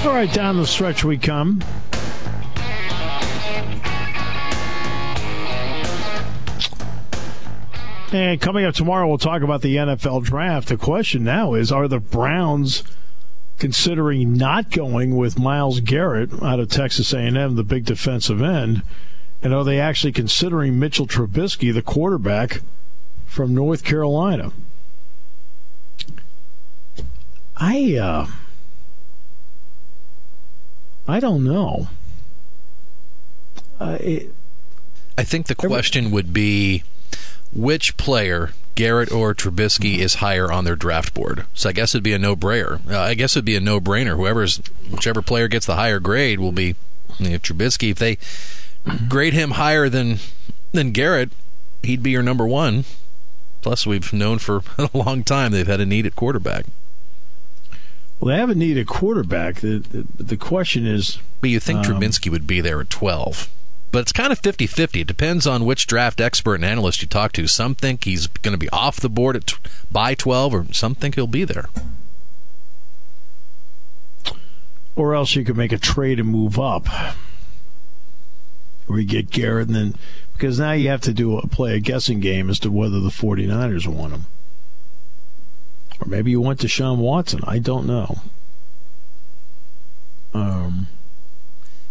All 0.05 0.13
right, 0.13 0.31
down 0.33 0.57
the 0.57 0.65
stretch 0.65 1.03
we 1.03 1.17
come. 1.17 1.61
And 8.11 8.39
coming 8.39 8.63
up 8.63 8.73
tomorrow, 8.73 9.07
we'll 9.07 9.17
talk 9.17 9.41
about 9.41 9.61
the 9.61 9.75
NFL 9.75 10.23
draft. 10.23 10.69
The 10.69 10.77
question 10.77 11.25
now 11.25 11.55
is 11.55 11.71
Are 11.73 11.89
the 11.89 11.99
Browns 11.99 12.83
considering 13.59 14.33
not 14.33 14.71
going 14.71 15.17
with 15.17 15.37
Myles 15.37 15.81
Garrett 15.81 16.31
out 16.41 16.59
of 16.59 16.69
Texas 16.69 17.11
A&M, 17.13 17.55
the 17.55 17.63
big 17.63 17.83
defensive 17.83 18.41
end? 18.41 18.81
And 19.41 19.53
are 19.53 19.65
they 19.65 19.79
actually 19.79 20.13
considering 20.13 20.79
Mitchell 20.79 21.05
Trubisky, 21.05 21.73
the 21.73 21.81
quarterback 21.81 22.61
from 23.25 23.53
North 23.53 23.83
Carolina? 23.83 24.51
I 27.57 27.97
uh, 27.97 28.27
I 31.07 31.19
don't 31.19 31.43
know. 31.43 31.87
Uh, 33.79 33.97
it, 33.99 34.33
I 35.17 35.23
think 35.23 35.47
the 35.47 35.55
question 35.55 36.11
would 36.11 36.31
be 36.31 36.83
which 37.53 37.97
player, 37.97 38.51
Garrett 38.75 39.11
or 39.11 39.33
Trubisky, 39.33 39.97
is 39.97 40.15
higher 40.15 40.51
on 40.51 40.65
their 40.65 40.75
draft 40.75 41.13
board. 41.13 41.45
So 41.53 41.69
I 41.69 41.73
guess 41.73 41.95
it'd 41.95 42.03
be 42.03 42.13
a 42.13 42.19
no-brainer. 42.19 42.79
Uh, 42.89 42.99
I 42.99 43.13
guess 43.13 43.35
it'd 43.35 43.45
be 43.45 43.55
a 43.55 43.61
no-brainer. 43.61 44.15
Whoever's 44.15 44.61
whichever 44.89 45.21
player 45.21 45.47
gets 45.47 45.65
the 45.65 45.75
higher 45.75 45.99
grade 45.99 46.39
will 46.39 46.51
be 46.51 46.75
you 47.19 47.29
know, 47.29 47.37
Trubisky. 47.37 47.91
If 47.91 47.99
they 47.99 48.17
grade 49.07 49.33
him 49.33 49.51
higher 49.51 49.89
than 49.89 50.19
than 50.71 50.91
Garrett, 50.91 51.31
he'd 51.83 52.03
be 52.03 52.11
your 52.11 52.23
number 52.23 52.45
one. 52.45 52.85
Plus, 53.61 53.85
we've 53.85 54.13
known 54.13 54.39
for 54.39 54.61
a 54.77 54.89
long 54.93 55.23
time 55.23 55.51
they've 55.51 55.67
had 55.67 55.81
a 55.81 55.85
need 55.85 56.05
at 56.05 56.15
quarterback. 56.15 56.65
Well, 58.19 58.47
they 58.47 58.53
needed 58.53 58.81
a 58.81 58.85
quarterback. 58.85 59.57
The, 59.57 59.79
the, 59.79 60.23
the 60.23 60.37
question 60.37 60.87
is. 60.87 61.19
But 61.39 61.51
you 61.51 61.59
think 61.59 61.79
um, 61.79 61.85
Trubinsky 61.85 62.31
would 62.31 62.47
be 62.47 62.61
there 62.61 62.81
at 62.81 62.89
12. 62.89 63.47
But 63.91 63.99
it's 63.99 64.11
kind 64.11 64.31
of 64.31 64.39
50 64.39 64.67
50. 64.67 65.01
It 65.01 65.07
depends 65.07 65.47
on 65.47 65.65
which 65.65 65.87
draft 65.87 66.19
expert 66.19 66.55
and 66.55 66.65
analyst 66.65 67.01
you 67.01 67.07
talk 67.07 67.31
to. 67.33 67.47
Some 67.47 67.73
think 67.73 68.03
he's 68.03 68.27
going 68.27 68.53
to 68.53 68.57
be 68.57 68.69
off 68.69 68.99
the 68.99 69.09
board 69.09 69.35
at 69.35 69.53
by 69.91 70.13
12, 70.13 70.53
or 70.53 70.65
some 70.73 70.93
think 70.93 71.15
he'll 71.15 71.27
be 71.27 71.45
there. 71.45 71.69
Or 74.95 75.15
else 75.15 75.35
you 75.35 75.45
could 75.45 75.57
make 75.57 75.71
a 75.71 75.77
trade 75.77 76.19
and 76.19 76.27
move 76.27 76.59
up. 76.59 76.87
Where 78.87 78.99
you 78.99 79.07
get 79.07 79.29
Garrett, 79.29 79.67
and 79.67 79.75
then. 79.75 79.95
Because 80.33 80.59
now 80.59 80.73
you 80.73 80.89
have 80.89 81.01
to 81.01 81.13
do 81.13 81.37
a, 81.37 81.47
play 81.47 81.75
a 81.75 81.79
guessing 81.79 82.19
game 82.19 82.49
as 82.49 82.59
to 82.59 82.71
whether 82.71 82.99
the 82.99 83.09
49ers 83.09 83.87
want 83.87 84.13
him. 84.13 84.25
Or 85.99 86.07
maybe 86.07 86.31
you 86.31 86.41
want 86.41 86.67
Sean 86.69 86.99
Watson. 86.99 87.41
I 87.43 87.59
don't 87.59 87.87
know. 87.87 88.21
Um, 90.33 90.87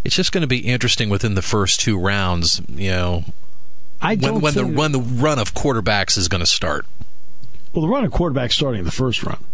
it's 0.07 0.15
just 0.15 0.31
going 0.31 0.43
to 0.43 0.47
be 0.47 0.59
interesting 0.59 1.09
within 1.09 1.35
the 1.35 1.43
first 1.43 1.81
two 1.81 1.99
rounds. 1.99 2.63
You 2.69 2.91
know, 2.91 3.25
I 4.01 4.15
when, 4.15 4.41
when 4.41 4.55
the 4.55 4.65
when 4.65 4.93
the 4.93 5.01
run 5.01 5.41
of 5.41 5.53
quarterbacks 5.53 6.17
is 6.17 6.29
going 6.29 6.43
to 6.43 6.47
start. 6.47 6.87
Well, 7.73 7.83
the 7.83 7.89
run 7.89 8.05
of 8.05 8.13
quarterbacks 8.13 8.53
starting 8.53 8.79
in 8.79 8.85
the 8.85 8.93
first 8.93 9.25
round. 9.25 9.45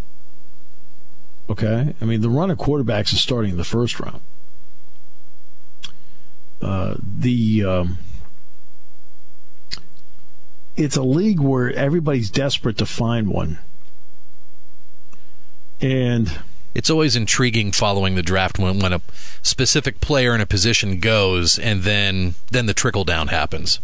Okay, 1.49 1.95
I 1.99 2.05
mean 2.05 2.21
the 2.21 2.29
run 2.29 2.51
of 2.51 2.59
quarterbacks 2.59 3.15
is 3.15 3.21
starting 3.23 3.53
in 3.53 3.57
the 3.57 3.65
first 3.65 3.99
round. 3.99 4.21
Uh, 6.61 6.97
the 7.01 7.65
um, 7.65 7.99
it's 10.77 10.97
a 10.97 11.03
league 11.03 11.41
where 11.41 11.73
everybody's 11.73 12.31
desperate 12.31 12.77
to 12.77 12.87
find 12.87 13.29
one. 13.29 13.59
And 15.81 16.31
it's 16.75 16.91
always 16.91 17.17
intriguing 17.17 17.73
following 17.73 18.15
the 18.15 18.23
draft 18.23 18.59
when, 18.59 18.79
when 18.79 18.93
a 18.93 19.01
specific 19.43 20.01
player 20.01 20.35
in 20.35 20.41
a 20.41 20.47
position 20.47 21.01
goes 21.01 21.59
and 21.59 21.83
then 21.83 22.35
then 22.51 22.67
the 22.67 22.75
trickle 22.75 23.05
down 23.05 23.29
happens. 23.29 23.79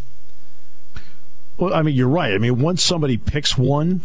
Well, 1.56 1.74
I 1.74 1.82
mean, 1.82 1.96
you're 1.96 2.08
right. 2.08 2.32
I 2.32 2.38
mean, 2.38 2.60
once 2.60 2.82
somebody 2.82 3.16
picks 3.16 3.58
one, 3.58 4.02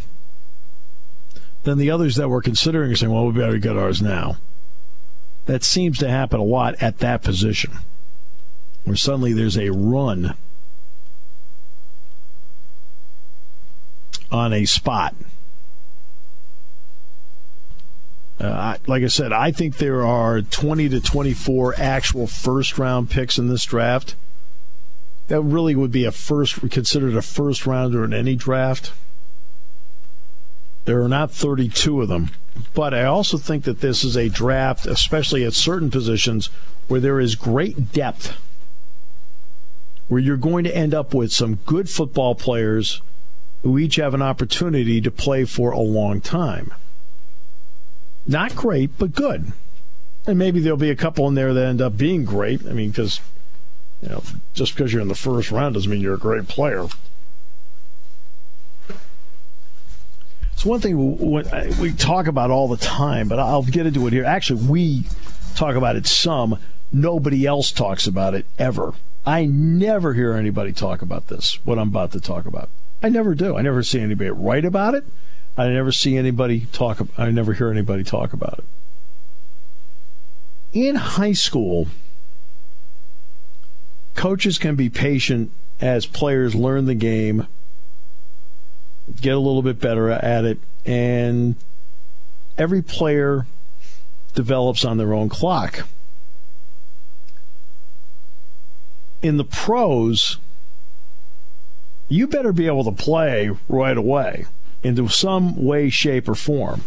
then 1.63 1.78
the 1.78 1.91
others 1.91 2.15
that 2.15 2.30
we're 2.30 2.41
considering 2.41 2.91
are 2.91 2.96
saying, 2.96 3.12
well, 3.12 3.28
we 3.28 3.39
better 3.39 3.60
get 3.60 3.78
ours 3.78 4.02
now. 4.02 4.38
That 5.46 5.63
seems 5.63 6.00
to 6.00 6.10
happen 6.10 6.39
a 6.39 6.43
lot 6.43 6.82
at 6.82 7.00
that 7.00 7.22
position, 7.22 7.74
where 8.86 8.96
suddenly 8.96 9.34
there's 9.34 9.58
a 9.58 9.69
run 9.69 10.36
on 14.32 14.52
a 14.52 14.65
spot. 14.65 15.15
Uh, 18.44 18.78
like 18.88 19.04
I 19.04 19.08
said, 19.08 19.32
I 19.32 19.52
think 19.52 19.78
there 19.78 20.06
are 20.06 20.42
20 20.42 20.90
to 20.90 21.00
24 21.00 21.76
actual 21.78 22.28
first 22.28 22.78
round 22.78 23.10
picks 23.10 23.38
in 23.38 23.48
this 23.48 23.64
draft. 23.64 24.16
That 25.30 25.42
really 25.42 25.76
would 25.76 25.92
be 25.92 26.04
a 26.04 26.12
first 26.12 26.60
considered 26.70 27.16
a 27.16 27.22
first 27.22 27.66
rounder 27.66 28.04
in 28.04 28.14
any 28.14 28.36
draft. 28.36 28.92
There 30.84 31.02
are 31.02 31.08
not 31.08 31.32
32 31.32 32.02
of 32.02 32.10
them, 32.10 32.32
but 32.74 32.94
I 32.94 33.06
also 33.06 33.38
think 33.38 33.64
that 33.64 33.80
this 33.80 34.04
is 34.04 34.18
a 34.18 34.28
draft, 34.28 34.86
especially 34.86 35.46
at 35.46 35.54
certain 35.54 35.90
positions, 35.90 36.50
where 36.90 37.00
there 37.00 37.22
is 37.22 37.36
great 37.36 37.94
depth, 37.94 38.36
where 40.10 40.20
you're 40.20 40.36
going 40.36 40.66
to 40.66 40.76
end 40.76 40.94
up 40.94 41.14
with 41.14 41.32
some 41.32 41.56
good 41.66 41.90
football 41.90 42.36
players 42.36 43.02
who 43.62 43.80
each 43.80 43.96
have 43.96 44.14
an 44.14 44.22
opportunity 44.22 45.00
to 45.00 45.10
play 45.10 45.46
for 45.46 45.72
a 45.72 45.80
long 45.80 46.20
time. 46.20 46.74
Not 48.26 48.56
great, 48.56 48.98
but 48.98 49.14
good. 49.14 49.52
And 50.26 50.40
maybe 50.40 50.62
there'll 50.62 50.78
be 50.78 50.90
a 50.90 50.96
couple 50.96 51.28
in 51.28 51.36
there 51.36 51.54
that 51.54 51.66
end 51.66 51.82
up 51.82 51.98
being 51.98 52.24
great. 52.24 52.66
I 52.66 52.72
mean, 52.72 52.90
because 52.90 53.20
you 54.02 54.10
know, 54.10 54.24
just 54.54 54.76
because 54.76 54.92
you're 54.92 55.02
in 55.02 55.08
the 55.08 55.16
first 55.16 55.52
round 55.52 55.76
doesn't 55.76 55.90
mean 55.90 56.02
you're 56.02 56.16
a 56.16 56.20
great 56.20 56.48
player. 56.48 56.88
It's 60.54 60.66
one 60.66 60.80
thing 60.80 61.18
we 61.80 61.92
talk 61.92 62.28
about 62.28 62.52
all 62.52 62.68
the 62.68 62.78
time, 62.78 63.28
but 63.28 63.40
I'll 63.40 63.64
get 63.64 63.86
into 63.86 64.08
it 64.08 64.14
here. 64.14 64.24
Actually, 64.24 64.66
we 64.66 65.04
talk 65.56 65.76
about 65.76 65.96
it 65.96 66.08
some. 66.08 66.58
Nobody 66.92 67.46
else 67.46 67.72
talks 67.72 68.08
about 68.08 68.34
it 68.34 68.46
ever. 68.58 68.94
I 69.26 69.46
never 69.46 70.14
hear 70.14 70.34
anybody 70.34 70.74
talk 70.74 71.02
about 71.02 71.28
this, 71.28 71.60
what 71.66 71.80
I'm 71.80 71.90
about 71.90 72.12
to 72.12 72.22
talk 72.22 72.46
about. 72.46 72.70
I 73.02 73.10
never 73.10 73.36
do. 73.36 73.58
I 73.58 73.62
never 73.62 73.84
see 73.84 74.00
anybody 74.00 74.30
write 74.30 74.66
about 74.66 74.96
it. 74.96 75.06
I 75.58 75.70
never 75.70 75.92
see 75.92 76.18
anybody 76.18 76.62
talk. 76.72 77.00
I 77.18 77.30
never 77.30 77.54
hear 77.54 77.70
anybody 77.70 78.04
talk 78.04 78.34
about 78.34 78.60
it. 78.60 78.66
In 80.74 80.96
high 80.96 81.34
school, 81.34 81.88
coaches 84.16 84.58
can 84.58 84.76
be 84.76 84.89
patient 84.89 85.52
as 85.80 86.08
players 86.08 86.56
learn 86.56 86.86
the 86.86 86.96
game, 86.96 87.46
get 89.22 89.36
a 89.36 89.39
little 89.39 89.62
bit 89.62 89.80
better 89.80 90.10
at 90.10 90.46
it, 90.46 90.58
and 90.86 91.56
every 92.58 92.82
player 92.82 93.46
develops 94.34 94.84
on 94.84 94.98
their 94.98 95.13
own 95.13 95.30
clock. 95.30 95.88
In 99.22 99.38
the 99.38 99.46
pros, 99.46 100.38
you 102.10 102.26
better 102.26 102.52
be 102.52 102.66
able 102.66 102.84
to 102.86 102.92
play 102.92 103.52
right 103.70 103.96
away 103.96 104.48
into 104.84 105.08
some 105.08 105.63
way, 105.63 105.89
shape, 105.89 106.28
or 106.28 106.36
form. 106.36 106.82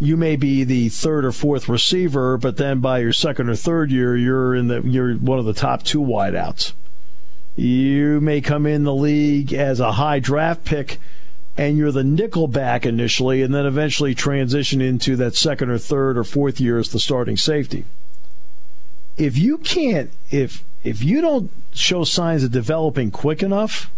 You 0.00 0.16
may 0.16 0.34
be 0.36 0.64
the 0.64 0.88
third 0.88 1.24
or 1.24 1.32
fourth 1.32 1.68
receiver, 1.68 2.36
but 2.36 2.56
then 2.56 2.80
by 2.80 2.98
your 2.98 3.12
second 3.12 3.48
or 3.48 3.54
third 3.54 3.92
year, 3.92 4.16
you're 4.16 4.54
in 4.54 4.66
the 4.66 4.80
you're 4.80 5.14
one 5.14 5.38
of 5.38 5.44
the 5.44 5.52
top 5.52 5.84
two 5.84 6.00
wideouts. 6.00 6.72
You 7.54 8.20
may 8.20 8.40
come 8.40 8.66
in 8.66 8.82
the 8.82 8.94
league 8.94 9.52
as 9.52 9.78
a 9.78 9.92
high 9.92 10.18
draft 10.18 10.64
pick, 10.64 10.98
and 11.56 11.76
you're 11.76 11.92
the 11.92 12.02
nickel 12.02 12.48
back 12.48 12.86
initially, 12.86 13.42
and 13.42 13.54
then 13.54 13.66
eventually 13.66 14.14
transition 14.14 14.80
into 14.80 15.16
that 15.16 15.36
second 15.36 15.70
or 15.70 15.78
third 15.78 16.16
or 16.16 16.24
fourth 16.24 16.60
year 16.60 16.78
as 16.78 16.88
the 16.88 16.98
starting 16.98 17.36
safety. 17.36 17.84
If 19.18 19.36
you 19.36 19.58
can't, 19.58 20.10
if 20.30 20.64
if 20.82 21.04
you 21.04 21.20
don't 21.20 21.50
show 21.74 22.04
signs 22.04 22.42
of 22.42 22.50
developing 22.50 23.10
quick 23.10 23.42
enough, 23.42 23.90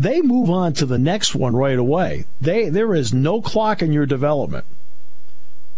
they 0.00 0.22
move 0.22 0.48
on 0.48 0.72
to 0.72 0.86
the 0.86 0.98
next 0.98 1.34
one 1.34 1.54
right 1.54 1.78
away. 1.78 2.24
They 2.40 2.70
there 2.70 2.94
is 2.94 3.12
no 3.12 3.42
clock 3.42 3.82
in 3.82 3.92
your 3.92 4.06
development. 4.06 4.64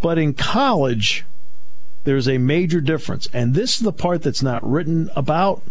But 0.00 0.16
in 0.16 0.34
college, 0.34 1.24
there's 2.04 2.28
a 2.28 2.38
major 2.38 2.80
difference, 2.80 3.28
and 3.32 3.52
this 3.52 3.76
is 3.76 3.80
the 3.80 3.92
part 3.92 4.22
that's 4.22 4.42
not 4.42 4.68
written 4.68 5.10
about, 5.16 5.62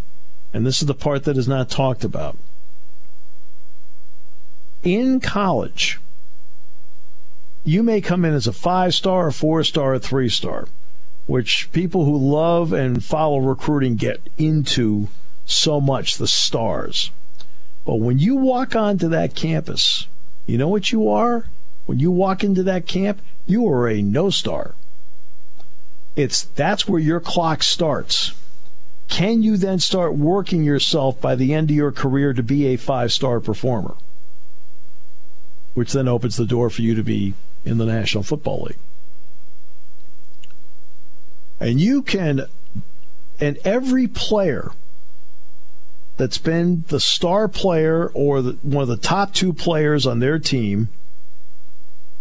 and 0.53 0.65
this 0.65 0.81
is 0.81 0.87
the 0.87 0.93
part 0.93 1.23
that 1.23 1.37
is 1.37 1.47
not 1.47 1.69
talked 1.69 2.03
about. 2.03 2.37
In 4.83 5.21
college, 5.21 6.01
you 7.63 7.83
may 7.83 8.01
come 8.01 8.25
in 8.25 8.33
as 8.33 8.47
a 8.47 8.53
five 8.53 8.93
star, 8.93 9.27
a 9.27 9.33
four 9.33 9.63
star, 9.63 9.93
a 9.93 9.99
three 9.99 10.29
star, 10.29 10.67
which 11.25 11.71
people 11.71 12.03
who 12.03 12.17
love 12.17 12.73
and 12.73 13.01
follow 13.01 13.39
recruiting 13.39 13.95
get 13.95 14.19
into 14.37 15.07
so 15.45 15.79
much 15.79 16.17
the 16.17 16.27
stars. 16.27 17.11
But 17.85 17.95
when 17.95 18.19
you 18.19 18.35
walk 18.35 18.75
onto 18.75 19.09
that 19.09 19.35
campus, 19.35 20.07
you 20.45 20.57
know 20.57 20.67
what 20.67 20.91
you 20.91 21.09
are? 21.09 21.47
When 21.85 21.99
you 21.99 22.11
walk 22.11 22.43
into 22.43 22.63
that 22.63 22.85
camp, 22.85 23.21
you 23.47 23.67
are 23.67 23.87
a 23.87 24.01
no 24.01 24.29
star. 24.29 24.75
It's 26.15 26.43
that's 26.43 26.87
where 26.87 26.99
your 26.99 27.19
clock 27.19 27.63
starts. 27.63 28.33
Can 29.07 29.43
you 29.43 29.57
then 29.57 29.79
start 29.79 30.15
working 30.15 30.63
yourself 30.63 31.19
by 31.19 31.35
the 31.35 31.53
end 31.53 31.69
of 31.69 31.75
your 31.75 31.91
career 31.91 32.33
to 32.33 32.43
be 32.43 32.67
a 32.67 32.77
five 32.77 33.11
star 33.11 33.39
performer? 33.39 33.95
Which 35.73 35.93
then 35.93 36.07
opens 36.07 36.37
the 36.37 36.45
door 36.45 36.69
for 36.69 36.81
you 36.81 36.95
to 36.95 37.03
be 37.03 37.33
in 37.65 37.77
the 37.77 37.85
National 37.85 38.23
Football 38.23 38.63
League. 38.63 38.77
And 41.59 41.79
you 41.79 42.01
can, 42.01 42.47
and 43.39 43.57
every 43.63 44.07
player 44.07 44.71
that's 46.21 46.37
been 46.37 46.83
the 46.89 46.99
star 46.99 47.47
player 47.47 48.11
or 48.13 48.43
the, 48.43 48.51
one 48.61 48.83
of 48.83 48.87
the 48.87 48.95
top 48.95 49.33
two 49.33 49.53
players 49.53 50.05
on 50.05 50.19
their 50.19 50.37
team, 50.37 50.87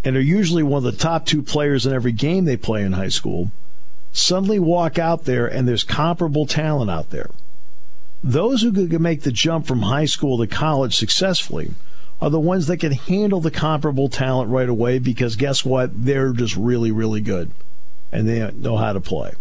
and 0.02 0.16
are 0.16 0.22
usually 0.22 0.62
one 0.62 0.78
of 0.78 0.90
the 0.90 0.98
top 0.98 1.26
two 1.26 1.42
players 1.42 1.84
in 1.84 1.92
every 1.92 2.12
game 2.12 2.46
they 2.46 2.56
play 2.56 2.82
in 2.82 2.92
high 2.92 3.10
school, 3.10 3.52
suddenly 4.10 4.58
walk 4.58 4.98
out 4.98 5.26
there 5.26 5.46
and 5.46 5.68
there's 5.68 5.84
comparable 5.84 6.46
talent 6.46 6.90
out 6.90 7.10
there. 7.10 7.28
Those 8.24 8.62
who 8.62 8.72
can 8.72 9.02
make 9.02 9.20
the 9.20 9.32
jump 9.32 9.66
from 9.66 9.82
high 9.82 10.06
school 10.06 10.38
to 10.38 10.46
college 10.46 10.96
successfully 10.96 11.72
are 12.22 12.30
the 12.30 12.40
ones 12.40 12.68
that 12.68 12.78
can 12.78 12.92
handle 12.92 13.42
the 13.42 13.50
comparable 13.50 14.08
talent 14.08 14.48
right 14.48 14.68
away 14.68 14.98
because 14.98 15.36
guess 15.36 15.62
what? 15.62 15.90
They're 15.94 16.32
just 16.32 16.56
really, 16.56 16.90
really 16.90 17.20
good 17.20 17.50
and 18.10 18.26
they 18.26 18.50
know 18.52 18.78
how 18.78 18.94
to 18.94 19.00
play. 19.00 19.34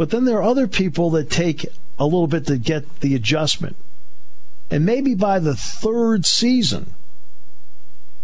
But 0.00 0.08
then 0.08 0.24
there 0.24 0.38
are 0.38 0.42
other 0.42 0.66
people 0.66 1.10
that 1.10 1.28
take 1.28 1.66
a 1.98 2.04
little 2.04 2.26
bit 2.26 2.46
to 2.46 2.56
get 2.56 3.00
the 3.00 3.14
adjustment. 3.14 3.76
And 4.70 4.86
maybe 4.86 5.14
by 5.14 5.40
the 5.40 5.54
third 5.54 6.24
season, 6.24 6.94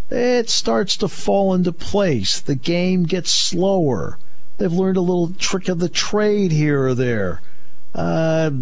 it 0.09 0.49
starts 0.49 0.97
to 0.97 1.09
fall 1.09 1.53
into 1.53 1.73
place. 1.73 2.41
The 2.41 2.55
game 2.55 3.03
gets 3.03 3.31
slower. 3.31 4.19
They've 4.57 4.73
learned 4.73 4.97
a 4.97 5.03
little 5.03 5.35
trick 5.35 5.69
of 5.69 5.79
the 5.79 5.91
trade 5.91 6.51
here 6.51 6.83
or 6.83 6.95
there. 6.95 7.43
Uh, 7.95 8.53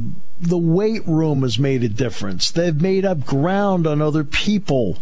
the 0.40 0.58
weight 0.58 1.06
room 1.06 1.42
has 1.42 1.56
made 1.56 1.84
a 1.84 1.88
difference. 1.88 2.50
They've 2.50 2.74
made 2.74 3.04
up 3.04 3.24
ground 3.24 3.86
on 3.86 4.02
other 4.02 4.24
people 4.24 4.98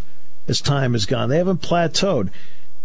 as 0.47 0.61
time 0.61 0.93
has 0.93 1.07
gone. 1.07 1.31
They 1.31 1.39
haven't 1.39 1.63
plateaued. 1.63 2.29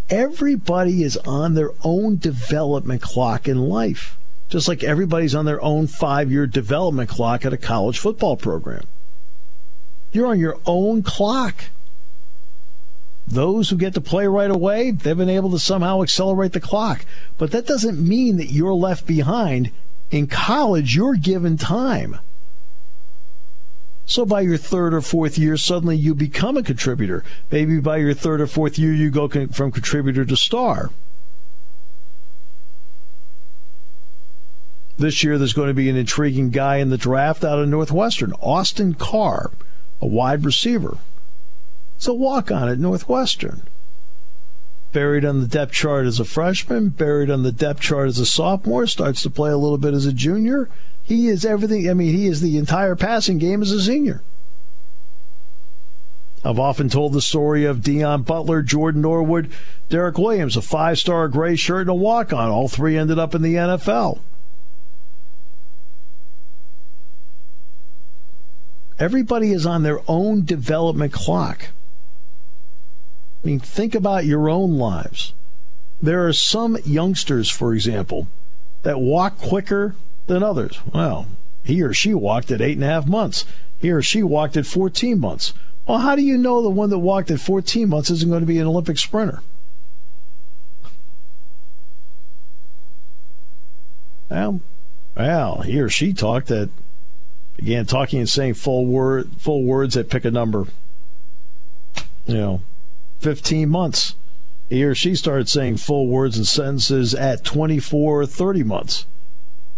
Everybody 0.09 1.03
is 1.03 1.17
on 1.17 1.53
their 1.53 1.71
own 1.83 2.15
development 2.15 3.01
clock 3.01 3.49
in 3.49 3.57
life, 3.57 4.17
just 4.49 4.67
like 4.67 4.83
everybody's 4.83 5.35
on 5.35 5.45
their 5.45 5.61
own 5.61 5.87
five 5.87 6.31
year 6.31 6.47
development 6.47 7.09
clock 7.09 7.45
at 7.45 7.53
a 7.53 7.57
college 7.57 7.99
football 7.99 8.37
program. 8.37 8.83
You're 10.11 10.27
on 10.27 10.39
your 10.39 10.57
own 10.65 11.03
clock. 11.03 11.65
Those 13.27 13.69
who 13.69 13.75
get 13.75 13.93
to 13.95 14.01
play 14.01 14.25
right 14.25 14.49
away, 14.49 14.91
they've 14.91 15.17
been 15.17 15.29
able 15.29 15.51
to 15.51 15.59
somehow 15.59 16.01
accelerate 16.01 16.53
the 16.53 16.61
clock. 16.61 17.05
But 17.37 17.51
that 17.51 17.67
doesn't 17.67 17.99
mean 17.99 18.37
that 18.37 18.51
you're 18.51 18.73
left 18.73 19.05
behind. 19.05 19.71
In 20.11 20.27
college, 20.27 20.95
you're 20.95 21.15
given 21.15 21.57
time. 21.57 22.17
So 24.05 24.25
by 24.25 24.39
your 24.39 24.55
third 24.55 24.93
or 24.93 25.01
fourth 25.01 25.37
year, 25.37 25.57
suddenly 25.57 25.97
you 25.97 26.15
become 26.15 26.55
a 26.55 26.63
contributor. 26.63 27.25
Maybe 27.51 27.81
by 27.81 27.97
your 27.97 28.13
third 28.13 28.39
or 28.39 28.47
fourth 28.47 28.79
year, 28.79 28.93
you 28.93 29.11
go 29.11 29.27
from 29.27 29.73
contributor 29.73 30.23
to 30.23 30.37
star. 30.37 30.89
This 34.97 35.23
year, 35.23 35.37
there's 35.37 35.53
going 35.53 35.67
to 35.67 35.75
be 35.75 35.89
an 35.89 35.95
intriguing 35.95 36.49
guy 36.49 36.77
in 36.77 36.89
the 36.89 36.97
draft 36.97 37.43
out 37.43 37.59
of 37.59 37.69
Northwestern, 37.69 38.33
Austin 38.41 38.95
Carr, 38.95 39.51
a 40.01 40.07
wide 40.07 40.43
receiver. 40.43 40.97
It's 41.97 42.07
a 42.07 42.13
walk 42.15 42.51
on 42.51 42.67
at 42.67 42.79
Northwestern. 42.79 43.61
Buried 44.93 45.23
on 45.23 45.41
the 45.41 45.47
depth 45.47 45.73
chart 45.73 46.07
as 46.07 46.19
a 46.19 46.25
freshman, 46.25 46.89
buried 46.89 47.29
on 47.29 47.43
the 47.43 47.51
depth 47.51 47.81
chart 47.81 48.07
as 48.07 48.17
a 48.17 48.25
sophomore, 48.25 48.87
starts 48.87 49.21
to 49.21 49.29
play 49.29 49.51
a 49.51 49.57
little 49.57 49.77
bit 49.77 49.93
as 49.93 50.07
a 50.07 50.13
junior. 50.13 50.67
He 51.03 51.27
is 51.27 51.45
everything. 51.45 51.87
I 51.87 51.93
mean, 51.93 52.15
he 52.15 52.25
is 52.25 52.41
the 52.41 52.57
entire 52.57 52.95
passing 52.95 53.37
game 53.37 53.61
as 53.61 53.71
a 53.71 53.81
senior. 53.81 54.23
I've 56.43 56.59
often 56.59 56.89
told 56.89 57.13
the 57.13 57.21
story 57.21 57.65
of 57.65 57.81
Deon 57.81 58.25
Butler, 58.25 58.63
Jordan 58.63 59.01
Norwood, 59.01 59.51
Derrick 59.89 60.17
Williams, 60.17 60.57
a 60.57 60.61
five 60.61 60.97
star 60.97 61.27
gray 61.27 61.55
shirt 61.55 61.81
and 61.81 61.89
a 61.89 61.93
walk 61.93 62.33
on. 62.33 62.49
All 62.49 62.67
three 62.67 62.97
ended 62.97 63.19
up 63.19 63.35
in 63.35 63.43
the 63.43 63.55
NFL. 63.55 64.19
Everybody 68.99 69.51
is 69.51 69.65
on 69.65 69.83
their 69.83 70.01
own 70.07 70.43
development 70.43 71.13
clock. 71.13 71.67
I 73.43 73.47
mean, 73.47 73.59
think 73.59 73.93
about 73.93 74.25
your 74.25 74.49
own 74.49 74.77
lives. 74.77 75.33
There 76.01 76.27
are 76.27 76.33
some 76.33 76.77
youngsters, 76.85 77.49
for 77.49 77.73
example, 77.73 78.27
that 78.83 78.99
walk 78.99 79.37
quicker 79.37 79.95
than 80.25 80.43
others. 80.43 80.79
Well, 80.93 81.27
he 81.63 81.81
or 81.81 81.93
she 81.93 82.13
walked 82.13 82.51
at 82.51 82.61
eight 82.61 82.77
and 82.77 82.83
a 82.83 82.87
half 82.87 83.07
months. 83.07 83.45
He 83.79 83.91
or 83.91 84.01
she 84.01 84.23
walked 84.23 84.57
at 84.57 84.65
14 84.65 85.19
months. 85.19 85.53
Well, 85.87 85.99
how 85.99 86.15
do 86.15 86.21
you 86.21 86.37
know 86.37 86.61
the 86.61 86.69
one 86.69 86.89
that 86.89 86.99
walked 86.99 87.31
at 87.31 87.39
14 87.39 87.87
months 87.87 88.09
isn't 88.09 88.29
going 88.29 88.41
to 88.41 88.47
be 88.47 88.59
an 88.59 88.67
Olympic 88.67 88.97
sprinter? 88.97 89.41
Well, 94.29 94.59
well, 95.15 95.61
he 95.61 95.79
or 95.79 95.89
she 95.89 96.13
talked 96.13 96.51
at 96.51 96.69
began 97.57 97.85
talking 97.85 98.19
and 98.19 98.29
saying 98.29 98.53
full 98.53 98.85
word 98.85 99.29
full 99.39 99.63
words 99.63 99.95
that 99.95 100.09
pick 100.09 100.23
a 100.23 100.31
number. 100.31 100.65
You 102.25 102.33
know, 102.35 102.61
15 103.19 103.67
months. 103.67 104.15
He 104.69 104.83
or 104.83 104.95
she 104.95 105.15
started 105.15 105.49
saying 105.49 105.77
full 105.77 106.07
words 106.07 106.37
and 106.37 106.47
sentences 106.47 107.15
at 107.15 107.43
24 107.43 108.21
or 108.21 108.25
30 108.25 108.63
months. 108.63 109.05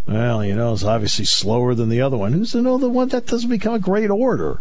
Well, 0.08 0.44
you 0.44 0.56
know, 0.56 0.74
it's 0.74 0.84
obviously 0.84 1.26
slower 1.26 1.76
than 1.76 1.90
the 1.90 2.02
other 2.02 2.18
one. 2.18 2.34
Who's 2.34 2.54
to 2.54 2.62
know 2.62 2.80
the 2.80 2.90
one 2.90 3.10
that 3.10 3.28
doesn't 3.28 3.50
become 3.50 3.76
a 3.76 3.80
great 3.80 4.10
orator? 4.10 4.60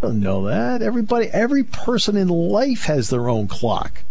I 0.00 0.06
don't 0.06 0.20
know 0.20 0.46
that. 0.46 0.80
Everybody, 0.82 1.26
every 1.26 1.64
person 1.64 2.16
in 2.16 2.28
life 2.28 2.84
has 2.84 3.10
their 3.10 3.28
own 3.28 3.48
clock. 3.48 4.04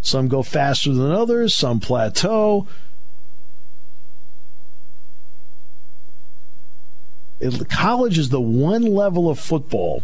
Some 0.00 0.28
go 0.28 0.42
faster 0.42 0.92
than 0.92 1.10
others, 1.10 1.52
some 1.52 1.80
plateau. 1.80 2.68
College 7.68 8.18
is 8.18 8.28
the 8.28 8.40
one 8.40 8.82
level 8.82 9.30
of 9.30 9.38
football 9.38 10.02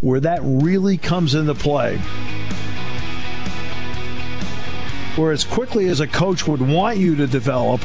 where 0.00 0.20
that 0.20 0.40
really 0.42 0.96
comes 0.96 1.34
into 1.34 1.54
play. 1.54 1.98
Where 5.16 5.32
as 5.32 5.44
quickly 5.44 5.88
as 5.88 6.00
a 6.00 6.06
coach 6.06 6.46
would 6.46 6.62
want 6.62 6.96
you 6.96 7.16
to 7.16 7.26
develop, 7.26 7.82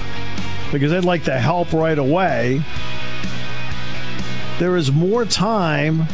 because 0.72 0.91
they'd 0.91 1.03
like 1.03 1.26
to 1.26 1.38
help 1.38 1.74
right 1.74 1.97
away, 1.97 2.63
there 4.59 4.78
is 4.78 4.91
more 4.91 5.26
time 5.26 6.07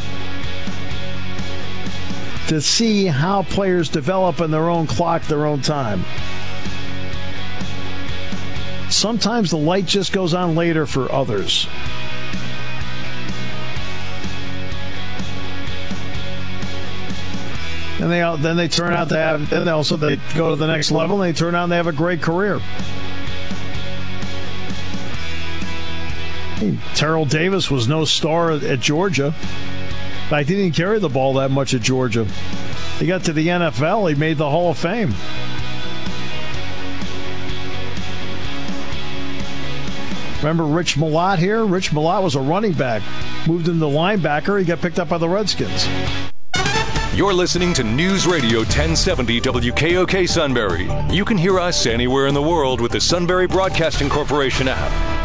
to 2.48 2.60
see 2.60 3.06
how 3.06 3.44
players 3.44 3.90
develop 3.90 4.42
in 4.42 4.50
their 4.50 4.70
own 4.70 4.88
clock, 4.88 5.24
their 5.24 5.46
own 5.46 5.62
time. 5.62 6.04
Sometimes 8.92 9.50
the 9.50 9.58
light 9.58 9.86
just 9.86 10.12
goes 10.12 10.34
on 10.34 10.56
later 10.56 10.86
for 10.86 11.12
others. 11.12 11.68
and 18.02 18.12
they 18.12 18.20
then 18.42 18.58
they 18.58 18.68
turn 18.68 18.94
out 18.94 19.10
to 19.10 19.16
have 19.16 19.50
they 19.50 19.70
also 19.70 19.96
they 19.96 20.16
go 20.36 20.50
to 20.50 20.56
the 20.56 20.66
next 20.66 20.92
level 20.92 21.22
and 21.22 21.34
they 21.34 21.38
turn 21.38 21.54
out 21.54 21.64
and 21.64 21.72
they 21.72 21.76
have 21.76 21.88
a 21.88 21.92
great 21.92 22.22
career. 22.22 22.60
Terrell 26.96 27.26
Davis 27.26 27.70
was 27.70 27.88
no 27.88 28.06
star 28.06 28.52
at 28.52 28.80
Georgia. 28.80 29.28
In 29.28 30.30
fact, 30.30 30.50
he 30.50 30.56
didn't 30.56 30.76
carry 30.76 31.00
the 31.00 31.10
ball 31.10 31.34
that 31.36 31.52
much 31.52 31.74
at 31.74 31.82
Georgia. 31.82 32.26
He 33.00 33.08
got 33.08 33.24
to 33.26 33.34
the 33.34 33.48
NFL, 33.48 34.10
he 34.10 34.16
made 34.16 34.38
the 34.38 34.50
Hall 34.50 34.72
of 34.72 34.78
Fame. 34.78 35.14
Remember 40.42 40.64
Rich 40.64 40.96
Malott 40.96 41.38
here? 41.38 41.64
Rich 41.64 41.92
Malott 41.92 42.24
was 42.24 42.36
a 42.36 42.40
running 42.40 42.74
back. 42.74 43.04
Moved 43.48 43.68
into 43.68 43.86
linebacker. 43.86 44.58
He 44.58 44.66
got 44.66 44.82
picked 44.82 44.98
up 44.98 45.10
by 45.10 45.20
the 45.20 45.30
Redskins. 45.30 45.88
You're 47.14 47.34
listening 47.34 47.74
to 47.74 47.84
News 47.84 48.26
Radio 48.26 48.60
1070 48.60 49.42
WKOK 49.42 50.28
Sunbury. 50.28 50.90
You 51.14 51.26
can 51.26 51.38
hear 51.38 51.60
us 51.60 51.86
anywhere 51.86 52.26
in 52.26 52.34
the 52.34 52.42
world 52.42 52.82
with 52.82 52.94
the 52.94 53.02
Sunbury 53.02 53.48
Broadcasting 53.48 54.10
Corporation 54.10 54.68
app. 54.68 55.21